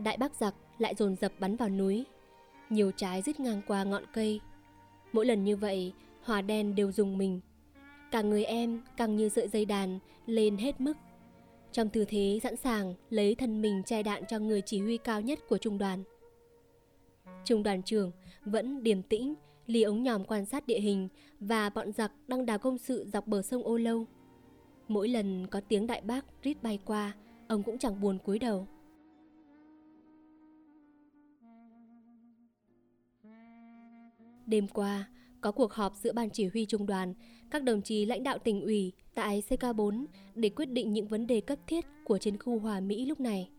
[0.07, 2.05] Đại bác giặc lại dồn dập bắn vào núi.
[2.71, 4.41] Nhiều trái rít ngang qua ngọn cây.
[5.13, 5.93] Mỗi lần như vậy,
[6.23, 7.41] hòa đen đều dùng mình.
[8.11, 10.93] Cả người em căng như sợi dây đàn, lên hết mức.
[11.73, 15.21] Trong tư thế sẵn sàng lấy thân mình che đạn cho người chỉ huy cao
[15.21, 16.05] nhất của trung đoàn.
[17.45, 18.11] Trung đoàn trưởng
[18.45, 19.35] vẫn điềm tĩnh,
[19.67, 21.09] lì ống nhòm quan sát địa hình
[21.41, 24.07] và bọn giặc đang đào công sự dọc bờ sông Ô Lâu.
[24.89, 27.13] Mỗi lần có tiếng đại bác rít bay qua,
[27.49, 28.67] ông cũng chẳng buồn cúi đầu.
[34.47, 35.09] Đêm qua,
[35.41, 37.15] có cuộc họp giữa ban chỉ huy trung đoàn,
[37.51, 41.41] các đồng chí lãnh đạo tỉnh ủy tại CK4 để quyết định những vấn đề
[41.41, 43.51] cấp thiết của chiến khu Hòa Mỹ lúc này.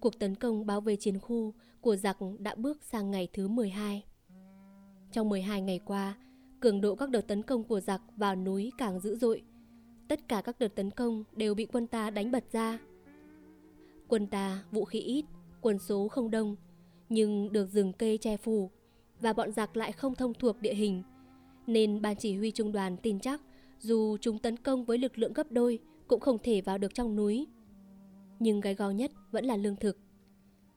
[0.00, 4.04] Cuộc tấn công bảo vệ chiến khu của giặc đã bước sang ngày thứ 12.
[5.12, 6.14] Trong 12 ngày qua,
[6.60, 9.42] cường độ các đợt tấn công của giặc vào núi càng dữ dội.
[10.08, 12.78] Tất cả các đợt tấn công đều bị quân ta đánh bật ra.
[14.08, 15.24] Quân ta vũ khí ít,
[15.60, 16.56] quân số không đông,
[17.08, 18.70] nhưng được rừng cây che phủ
[19.20, 21.02] và bọn giặc lại không thông thuộc địa hình.
[21.66, 23.40] Nên ban chỉ huy trung đoàn tin chắc
[23.78, 27.16] dù chúng tấn công với lực lượng gấp đôi cũng không thể vào được trong
[27.16, 27.46] núi.
[28.38, 29.98] Nhưng cái go nhất vẫn là lương thực.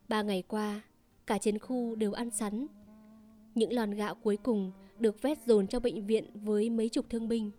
[0.08, 0.82] Ba ngày qua,
[1.28, 2.68] cả chiến khu đều ăn sắn.
[3.56, 7.28] Những lòn gạo cuối cùng được vét dồn cho bệnh viện với mấy chục thương
[7.28, 7.52] binh.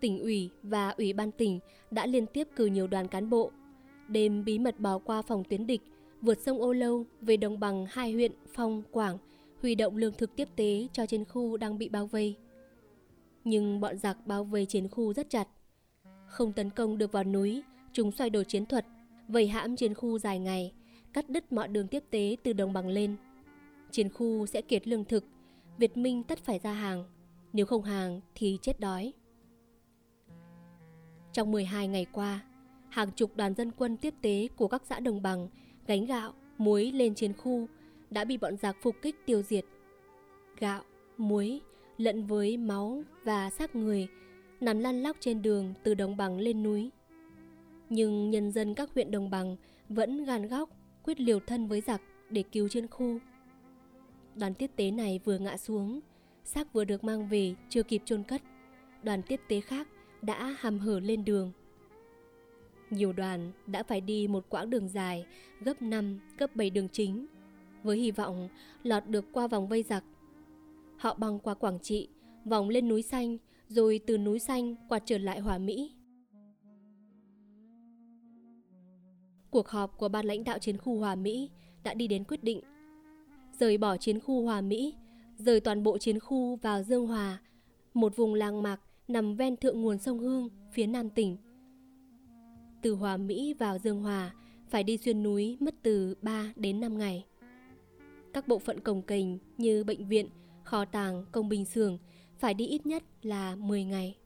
[0.00, 1.60] Tỉnh ủy và ủy ban tỉnh
[1.90, 3.50] đã liên tiếp cử nhiều đoàn cán bộ,
[4.08, 5.80] đêm bí mật bò qua phòng tuyến địch,
[6.22, 9.18] vượt sông Ô Lâu về đồng bằng hai huyện Phong, Quảng,
[9.62, 12.36] huy động lương thực tiếp tế cho chiến khu đang bị bao vây.
[13.44, 15.48] Nhưng bọn giặc bao vây chiến khu rất chặt.
[16.26, 18.86] Không tấn công được vào núi, chúng xoay đổi chiến thuật,
[19.28, 20.72] vây hãm chiến khu dài ngày,
[21.12, 23.16] cắt đứt mọi đường tiếp tế từ đồng bằng lên.
[23.90, 25.24] Chiến khu sẽ kiệt lương thực,
[25.78, 27.04] Việt Minh tất phải ra hàng,
[27.52, 29.12] nếu không hàng thì chết đói.
[31.32, 32.44] Trong 12 ngày qua,
[32.90, 35.48] hàng chục đoàn dân quân tiếp tế của các xã đồng bằng
[35.86, 37.68] gánh gạo, muối lên chiến khu
[38.10, 39.64] đã bị bọn giặc phục kích tiêu diệt.
[40.58, 40.82] Gạo,
[41.16, 41.60] muối
[41.96, 44.08] lẫn với máu và xác người
[44.60, 46.90] nằm lăn lóc trên đường từ đồng bằng lên núi.
[47.90, 49.56] Nhưng nhân dân các huyện đồng bằng
[49.88, 50.70] vẫn gan góc
[51.02, 53.18] quyết liều thân với giặc để cứu chiến khu.
[54.34, 56.00] Đoàn tiếp tế này vừa ngã xuống,
[56.44, 58.42] xác vừa được mang về chưa kịp chôn cất.
[59.02, 59.88] Đoàn tiếp tế khác
[60.22, 61.52] đã hầm hở lên đường.
[62.90, 65.26] Nhiều đoàn đã phải đi một quãng đường dài,
[65.60, 67.26] gấp 5, gấp 7 đường chính,
[67.82, 68.48] với hy vọng
[68.82, 70.04] lọt được qua vòng vây giặc.
[70.96, 72.08] Họ băng qua Quảng Trị,
[72.44, 73.36] vòng lên núi xanh,
[73.68, 75.92] rồi từ núi xanh quạt trở lại Hòa Mỹ.
[79.50, 81.50] Cuộc họp của ban lãnh đạo chiến khu Hòa Mỹ
[81.82, 82.60] đã đi đến quyết định
[83.60, 84.94] rời bỏ chiến khu Hòa Mỹ,
[85.38, 87.38] rời toàn bộ chiến khu vào Dương Hòa,
[87.94, 91.36] một vùng làng mạc nằm ven thượng nguồn sông Hương, phía nam tỉnh.
[92.82, 94.34] Từ Hòa Mỹ vào Dương Hòa
[94.68, 97.26] phải đi xuyên núi mất từ 3 đến 5 ngày.
[98.32, 100.28] Các bộ phận cồng kềnh như bệnh viện,
[100.64, 101.98] kho tàng, công bình xưởng
[102.38, 104.18] phải đi ít nhất là 10 ngày.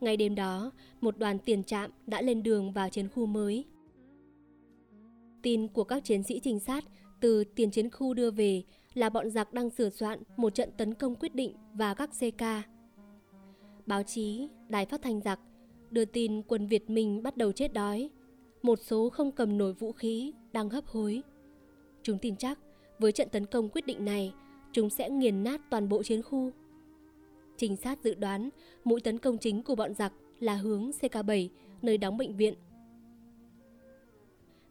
[0.00, 3.64] Ngày đêm đó, một đoàn tiền trạm đã lên đường vào chiến khu mới.
[5.42, 6.84] Tin của các chiến sĩ trinh sát
[7.20, 8.62] từ tiền chiến khu đưa về
[8.94, 12.42] là bọn giặc đang sửa soạn một trận tấn công quyết định vào các CK.
[13.86, 15.40] Báo chí, đài phát thanh giặc
[15.90, 18.10] đưa tin quân Việt Minh bắt đầu chết đói.
[18.62, 21.22] Một số không cầm nổi vũ khí đang hấp hối.
[22.02, 22.58] Chúng tin chắc
[22.98, 24.34] với trận tấn công quyết định này,
[24.72, 26.50] chúng sẽ nghiền nát toàn bộ chiến khu.
[27.56, 28.48] Trinh sát dự đoán
[28.84, 31.48] mũi tấn công chính của bọn giặc là hướng CK7,
[31.82, 32.54] nơi đóng bệnh viện.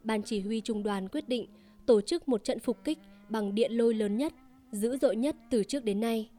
[0.04, 1.48] Ban chỉ huy trung đoàn quyết định
[1.86, 2.98] tổ chức một trận phục kích
[3.30, 4.34] bằng điện lôi lớn nhất,
[4.72, 6.30] dữ dội nhất từ trước đến nay.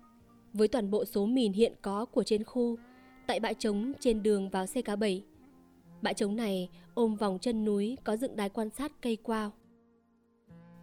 [0.52, 2.76] Với toàn bộ số mìn hiện có của trên khu,
[3.30, 5.20] tại bãi trống trên đường vào CK7.
[6.02, 9.52] Bãi trống này ôm vòng chân núi có dựng đài quan sát cây quao.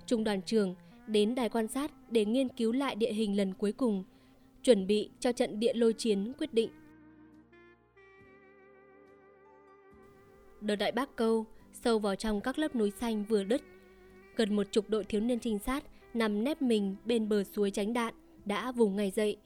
[0.05, 0.75] Trung đoàn trưởng
[1.07, 4.03] đến đài quan sát để nghiên cứu lại địa hình lần cuối cùng,
[4.63, 6.69] chuẩn bị cho trận địa lôi chiến quyết định.
[10.61, 13.61] Đợt đại bác câu sâu vào trong các lớp núi xanh vừa đứt.
[14.35, 15.83] Gần một chục đội thiếu niên trinh sát
[16.13, 18.13] nằm nép mình bên bờ suối tránh đạn
[18.45, 19.37] đã vùng ngày dậy.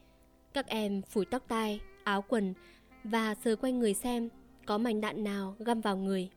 [0.53, 2.53] Các em phủi tóc tai, áo quần
[3.03, 4.29] và sờ quanh người xem
[4.65, 6.29] có mảnh đạn nào găm vào người.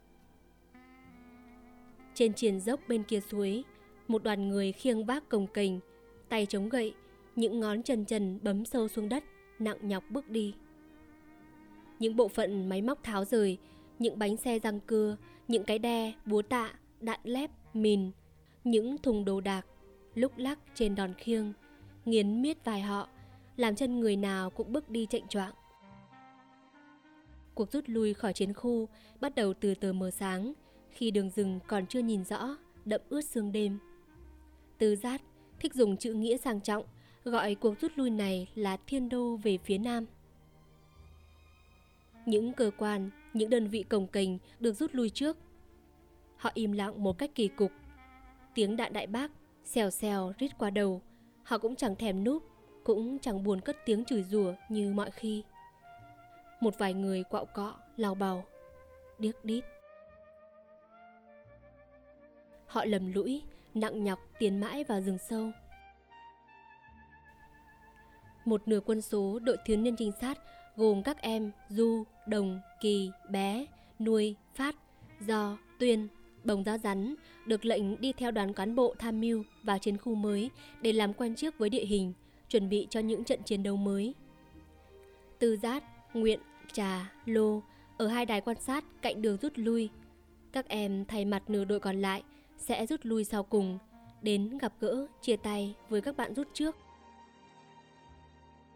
[2.14, 3.64] Trên triền dốc bên kia suối,
[4.08, 5.80] một đoàn người khiêng vác cồng kềnh,
[6.28, 6.94] tay chống gậy,
[7.36, 9.24] những ngón chân trần bấm sâu xuống đất,
[9.58, 10.54] nặng nhọc bước đi.
[11.98, 13.58] Những bộ phận máy móc tháo rời,
[13.98, 15.16] những bánh xe răng cưa,
[15.48, 18.10] những cái đe, búa tạ, đạn lép, mìn,
[18.64, 19.66] những thùng đồ đạc,
[20.14, 21.52] lúc lắc trên đòn khiêng,
[22.04, 23.08] nghiến miết vài họ,
[23.56, 25.52] làm chân người nào cũng bước đi chạy choạng.
[27.54, 28.88] Cuộc rút lui khỏi chiến khu
[29.20, 30.52] bắt đầu từ tờ mờ sáng,
[30.90, 33.78] khi đường rừng còn chưa nhìn rõ, đậm ướt sương đêm.
[34.78, 35.22] tư giác
[35.60, 36.84] thích dùng chữ nghĩa sang trọng,
[37.24, 40.06] gọi cuộc rút lui này là thiên đô về phía nam.
[42.26, 45.36] Những cơ quan, những đơn vị cồng kềnh được rút lui trước.
[46.36, 47.72] Họ im lặng một cách kỳ cục.
[48.54, 49.30] Tiếng đạn đại bác
[49.64, 51.02] xèo xèo rít qua đầu,
[51.42, 52.42] họ cũng chẳng thèm núp,
[52.84, 55.42] cũng chẳng buồn cất tiếng chửi rủa như mọi khi.
[56.60, 58.44] Một vài người quạo cọ, lao bào,
[59.18, 59.64] điếc đít.
[62.66, 63.42] Họ lầm lũi,
[63.74, 65.50] nặng nhọc tiến mãi vào rừng sâu.
[68.44, 70.38] Một nửa quân số đội thiếu niên trinh sát
[70.76, 73.66] gồm các em Du, Đồng, Kỳ, Bé,
[73.98, 74.74] Nuôi, Phát,
[75.20, 76.08] Do, Tuyên,
[76.44, 77.14] Bồng Giáo Rắn
[77.46, 80.50] được lệnh đi theo đoàn cán bộ tham mưu vào chiến khu mới
[80.80, 82.12] để làm quen trước với địa hình,
[82.48, 84.14] chuẩn bị cho những trận chiến đấu mới.
[85.38, 85.84] Tư Giát
[86.14, 86.40] Nguyện,
[86.72, 87.62] Trà, Lô
[87.98, 89.90] ở hai đài quan sát cạnh đường rút lui.
[90.52, 92.22] Các em thay mặt nửa đội còn lại
[92.58, 93.78] sẽ rút lui sau cùng,
[94.22, 96.76] đến gặp gỡ, chia tay với các bạn rút trước.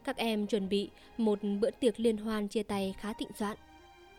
[0.05, 3.57] Các em chuẩn bị một bữa tiệc liên hoan chia tay khá thịnh soạn.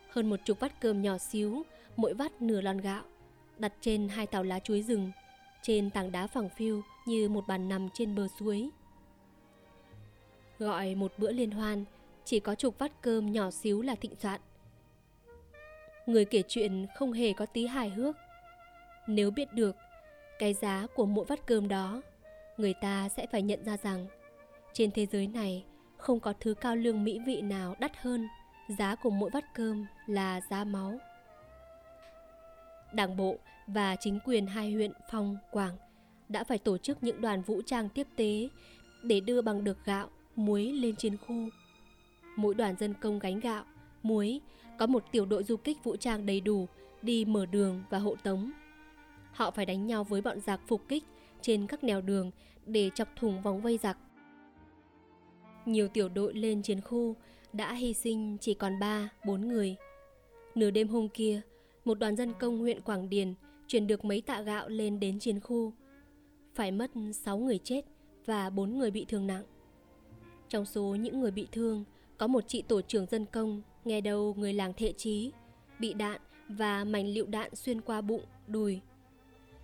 [0.09, 1.63] Hơn một chục vắt cơm nhỏ xíu,
[1.95, 3.03] mỗi vắt nửa lon gạo,
[3.57, 5.11] đặt trên hai tàu lá chuối rừng,
[5.61, 8.70] trên tảng đá phẳng phiu như một bàn nằm trên bờ suối.
[10.59, 11.86] Gọi một bữa liên hoan,
[12.30, 14.41] chỉ có chục vắt cơm nhỏ xíu là thịnh soạn.
[16.05, 18.15] Người kể chuyện không hề có tí hài hước.
[19.07, 19.75] Nếu biết được
[20.39, 22.01] cái giá của mỗi vắt cơm đó,
[22.57, 24.07] người ta sẽ phải nhận ra rằng
[24.73, 25.65] trên thế giới này
[25.97, 28.27] không có thứ cao lương mỹ vị nào đắt hơn
[28.77, 30.97] giá của mỗi vắt cơm là giá máu.
[32.93, 35.77] Đảng bộ và chính quyền hai huyện Phong, Quảng
[36.30, 38.49] đã phải tổ chức những đoàn vũ trang tiếp tế
[39.03, 41.36] để đưa bằng được gạo, muối lên chiến khu.
[42.39, 43.63] Mỗi đoàn dân công gánh gạo,
[44.03, 44.41] muối
[44.77, 46.67] có một tiểu đội du kích vũ trang đầy đủ
[47.01, 48.51] đi mở đường và hộ tống.
[49.31, 51.03] Họ phải đánh nhau với bọn giặc phục kích
[51.41, 52.31] trên các nẻo đường
[52.65, 53.97] để chọc thủng vòng vây giặc.
[55.65, 57.15] Nhiều tiểu đội lên chiến khu
[57.53, 59.75] đã hy sinh chỉ còn 3, 4 người.
[60.55, 61.41] Nửa đêm hôm kia,
[61.85, 63.33] một đoàn dân công huyện Quảng Điền
[63.67, 65.73] chuyển được mấy tạ gạo lên đến chiến khu.
[66.55, 67.81] Phải mất 6 người chết
[68.25, 69.43] và 4 người bị thương nặng.
[70.47, 71.83] Trong số những người bị thương,
[72.20, 75.32] có một chị tổ trưởng dân công, nghe đầu người làng thệ trí,
[75.80, 78.82] bị đạn và mảnh lựu đạn xuyên qua bụng, đùi.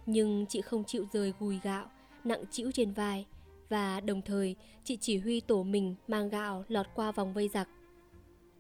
[0.06, 1.90] Nhưng chị không chịu rời gùi gạo,
[2.24, 3.26] nặng chịu trên vai,
[3.70, 7.70] và đồng thời chị chỉ huy tổ mình mang gạo lọt qua vòng vây giặc.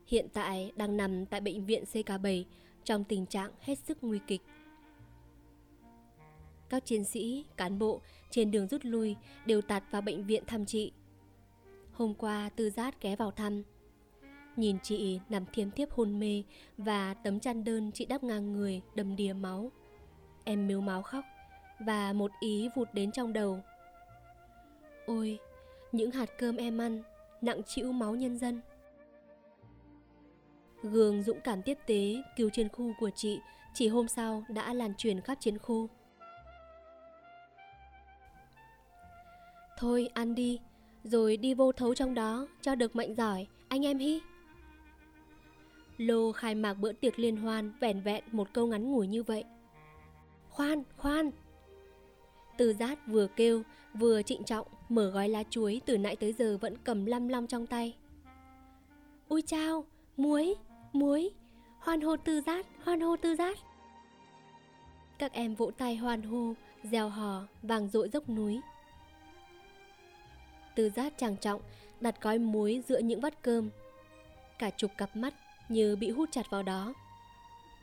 [0.08, 2.44] Hiện tại đang nằm tại bệnh viện CK7
[2.84, 4.42] trong tình trạng hết sức nguy kịch.
[6.70, 9.16] Các chiến sĩ, cán bộ trên đường rút lui
[9.46, 10.92] đều tạt vào bệnh viện thăm chị.
[11.92, 13.64] Hôm qua Tư Giác ghé vào thăm
[14.56, 16.44] Nhìn chị nằm thiêm thiếp hôn mê
[16.78, 19.72] Và tấm chăn đơn chị đắp ngang người đầm đìa máu
[20.44, 21.26] Em miếu máu khóc
[21.80, 23.60] Và một ý vụt đến trong đầu
[25.06, 25.40] Ôi,
[25.92, 27.04] những hạt cơm em ăn
[27.42, 28.62] Nặng chịu máu nhân dân
[30.84, 33.40] Gương dũng cảm tiếp tế cứu chiến khu của chị
[33.76, 35.90] chỉ hôm sau đã lan truyền khắp chiến khu.
[39.78, 40.60] Thôi ăn đi,
[41.04, 44.22] rồi đi vô thấu trong đó cho được mạnh giỏi, anh em hi.
[45.98, 49.44] Lô khai mạc bữa tiệc liên hoan vẻn vẹn một câu ngắn ngủi như vậy.
[50.50, 51.32] Khoan, khoan!
[52.58, 56.58] Từ giác vừa kêu, vừa trịnh trọng mở gói lá chuối từ nãy tới giờ
[56.62, 57.96] vẫn cầm lăm lăm trong tay.
[59.28, 59.86] Ui chao,
[60.18, 60.56] muối,
[60.94, 61.30] muối,
[61.80, 63.58] hoan hô tư giác, hoan hô tư giác.
[65.18, 68.62] Các em vỗ tay hoan hô, gieo hò, vàng dội dốc núi.
[70.76, 71.62] Tư giác trang trọng,
[72.02, 73.70] đặt gói muối giữa những vắt cơm.
[74.60, 75.34] Cả chục cặp mắt
[75.70, 76.94] như bị hút chặt vào đó.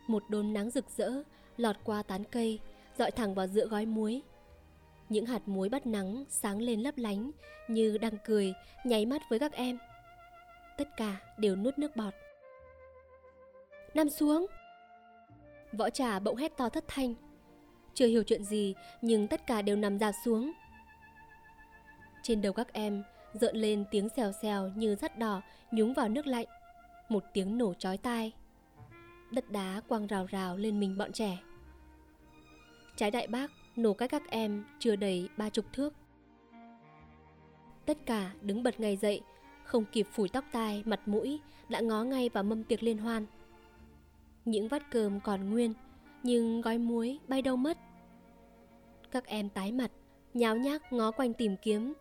[0.06, 1.10] Một đốm nắng rực rỡ
[1.56, 2.58] lọt qua tán cây,
[2.98, 4.22] dọi thẳng vào giữa gói muối.
[5.08, 7.30] Những hạt muối bắt nắng sáng lên lấp lánh
[7.68, 8.54] như đang cười,
[8.84, 9.78] nháy mắt với các em.
[10.78, 12.14] Tất cả đều nuốt nước bọt.
[13.94, 14.46] Nằm xuống!
[15.72, 17.14] Võ trà bỗng hét to thất thanh.
[17.94, 20.52] Chưa hiểu chuyện gì nhưng tất cả đều nằm dạp xuống.
[22.22, 23.02] Trên đầu các em
[23.32, 26.46] rợn lên tiếng xèo xèo như rắt đỏ nhúng vào nước lạnh.
[27.12, 28.32] Một tiếng nổ chói tai.
[29.30, 31.38] Đất đá quăng rào rào lên mình bọn trẻ.
[32.96, 35.94] Trái đại bác nổ cách các em chưa đầy ba chục thước.
[37.86, 39.20] Tất cả đứng bật ngay dậy,
[39.64, 43.26] không kịp phủi tóc tai, mặt mũi, đã ngó ngay vào mâm tiệc liên hoan.
[44.44, 45.74] Những vắt cơm còn nguyên
[46.22, 47.78] Nhưng gói muối bay đâu mất
[49.10, 49.90] Các em tái mặt
[50.34, 51.92] Nháo nhác ngó quanh tìm kiếm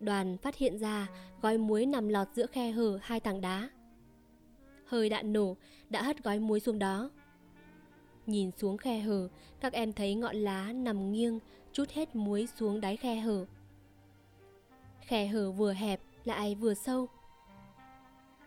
[0.00, 1.08] Đoàn phát hiện ra
[1.42, 3.68] Gói muối nằm lọt giữa khe hở hai tảng đá
[4.92, 5.56] Hơi đạn nổ
[5.90, 7.10] Đã hất gói muối xuống đó
[8.26, 9.28] Nhìn xuống khe hở
[9.60, 11.38] Các em thấy ngọn lá nằm nghiêng
[11.72, 13.46] Chút hết muối xuống đáy khe hở
[15.00, 17.08] Khe hở vừa hẹp lại vừa sâu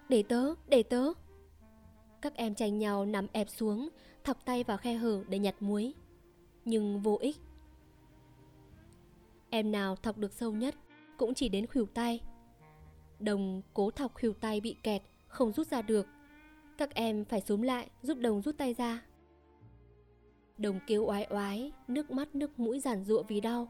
[0.09, 1.13] Để tớ, để tớ
[2.25, 3.89] các em tranh nhau nằm ép xuống,
[4.23, 5.93] thọc tay vào khe hở để nhặt muối.
[6.65, 7.37] Nhưng vô ích.
[9.49, 10.75] Em nào thọc được sâu nhất
[11.17, 12.21] cũng chỉ đến khuỷu tay.
[13.19, 16.07] Đồng cố thọc khuỷu tay bị kẹt, không rút ra được.
[16.77, 19.01] Các em phải súm lại giúp đồng rút tay ra.
[20.57, 23.67] Đồng kêu oái oái, nước mắt nước mũi giản rụa vì đau.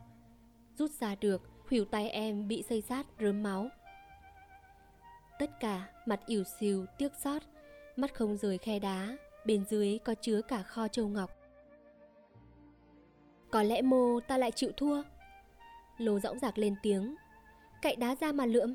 [0.77, 3.69] Rút ra được, khuỷu tay em bị xây sát rớm máu.
[5.39, 7.41] Tất cả mặt ỉu xìu, tiếc xót
[7.95, 11.31] mắt không rời khe đá, bên dưới có chứa cả kho châu ngọc.
[13.51, 15.03] Có lẽ mô ta lại chịu thua.
[15.97, 17.15] Lô dõng dạc lên tiếng,
[17.81, 18.73] cậy đá ra mà lượm.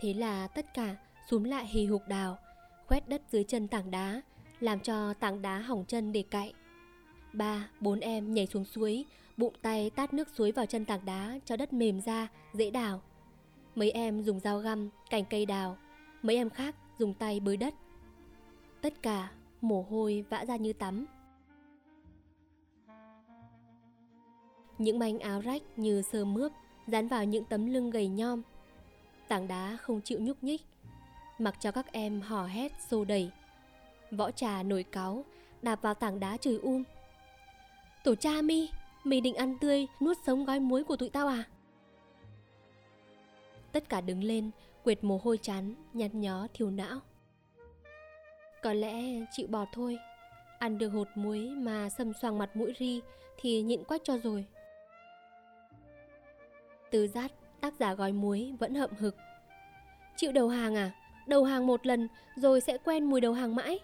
[0.00, 0.96] Thế là tất cả
[1.30, 2.38] xuống lại hì hục đào,
[2.92, 4.22] quét đất dưới chân tảng đá,
[4.60, 6.52] làm cho tảng đá hỏng chân để cậy.
[7.32, 9.04] Ba, bốn em nhảy xuống suối,
[9.36, 13.02] bụng tay tát nước suối vào chân tảng đá cho đất mềm ra, dễ đào.
[13.74, 15.76] Mấy em dùng dao găm, cành cây đào,
[16.22, 17.74] mấy em khác dùng tay bới đất.
[18.80, 19.30] Tất cả
[19.60, 21.06] mồ hôi vã ra như tắm.
[24.78, 26.52] Những manh áo rách như sơ mướp
[26.86, 28.42] dán vào những tấm lưng gầy nhom.
[29.28, 30.62] Tảng đá không chịu nhúc nhích,
[31.38, 33.30] mặc cho các em hò hét xô đẩy.
[34.10, 35.24] Võ trà nổi cáu,
[35.62, 36.82] đạp vào tảng đá chửi um.
[38.04, 38.68] Tổ cha mi,
[39.04, 41.44] mì định ăn tươi, nuốt sống gói muối của tụi tao à?
[43.72, 44.50] Tất cả đứng lên,
[44.84, 47.00] quệt mồ hôi chán, nhăn nhó thiểu não.
[48.62, 49.98] Có lẽ chịu bỏ thôi,
[50.58, 53.00] ăn được hột muối mà xâm xoàng mặt mũi ri
[53.40, 54.46] thì nhịn quách cho rồi.
[56.90, 59.16] Từ giác, tác giả gói muối vẫn hậm hực.
[60.16, 60.90] Chịu đầu hàng à?
[61.26, 63.78] Đầu hàng một lần rồi sẽ quen mùi đầu hàng mãi.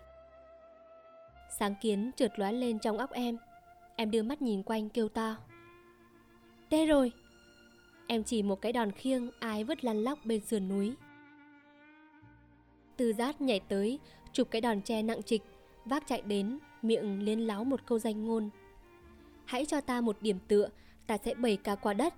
[1.59, 3.37] Sáng kiến trượt lóe lên trong óc em.
[3.97, 5.37] Em đưa mắt nhìn quanh kêu to.
[6.71, 7.13] Tê rồi,
[8.11, 10.95] Em chỉ một cái đòn khiêng ai vứt lăn lóc bên sườn núi.
[12.97, 13.99] Từ giác nhảy tới,
[14.33, 15.43] chụp cái đòn tre nặng trịch,
[15.85, 18.51] vác chạy đến, miệng liên láo một câu danh ngôn.
[19.45, 20.69] Hãy cho ta một điểm tựa,
[21.07, 22.15] ta sẽ bẩy cả quả đất.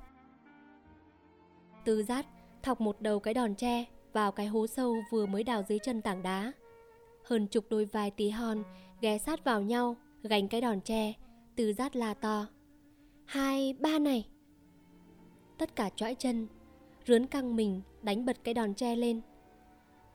[1.85, 2.27] Từ giác
[2.63, 6.03] thọc một đầu cái đòn tre vào cái hố sâu vừa mới đào dưới chân
[6.03, 6.53] tảng đá.
[7.25, 8.63] Hơn chục đôi vai tí hon
[9.01, 11.13] ghé sát vào nhau, gánh cái đòn tre,
[11.57, 12.47] từ rát la to.
[13.25, 14.27] Hai, ba này
[15.61, 16.47] tất cả trõi chân,
[17.07, 19.21] rướn căng mình đánh bật cái đòn tre lên.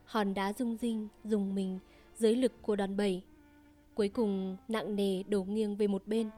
[0.04, 1.78] Hòn đá rung rinh, dùng mình
[2.14, 3.22] dưới lực của đòn bẩy.
[3.94, 6.30] Cuối cùng nặng nề đổ nghiêng về một bên.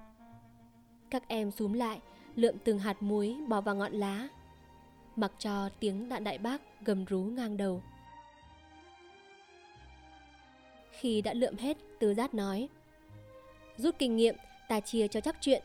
[1.11, 2.01] Các em xúm lại,
[2.35, 4.29] lượm từng hạt muối bỏ vào ngọn lá
[5.19, 7.83] mặc cho tiếng đạn đại bác gầm rú ngang đầu.
[10.91, 12.69] Khi đã lượm hết, tư Giác nói
[13.77, 14.37] Rút kinh nghiệm,
[14.69, 15.63] ta chia cho chắc chuyện.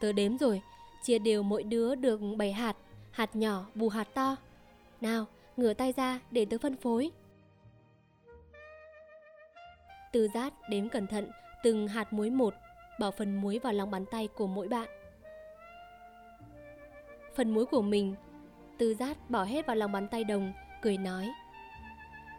[0.00, 0.62] Tớ đếm rồi,
[1.02, 2.76] chia đều mỗi đứa được 7 hạt,
[3.10, 4.36] hạt nhỏ bù hạt to.
[5.00, 5.26] Nào,
[5.56, 7.10] ngửa tay ra để tớ phân phối.
[10.12, 11.30] tư Giác đếm cẩn thận
[11.62, 12.54] từng hạt muối một,
[13.00, 14.88] bỏ phần muối vào lòng bàn tay của mỗi bạn.
[17.34, 18.14] Phần muối của mình,
[18.78, 20.52] từ Giác bỏ hết vào lòng bàn tay đồng,
[20.82, 21.30] cười nói.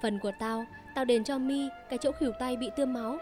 [0.02, 0.66] Phần của tao,
[0.96, 3.18] tao đền cho mi cái chỗ khỉu tay bị tươm máu.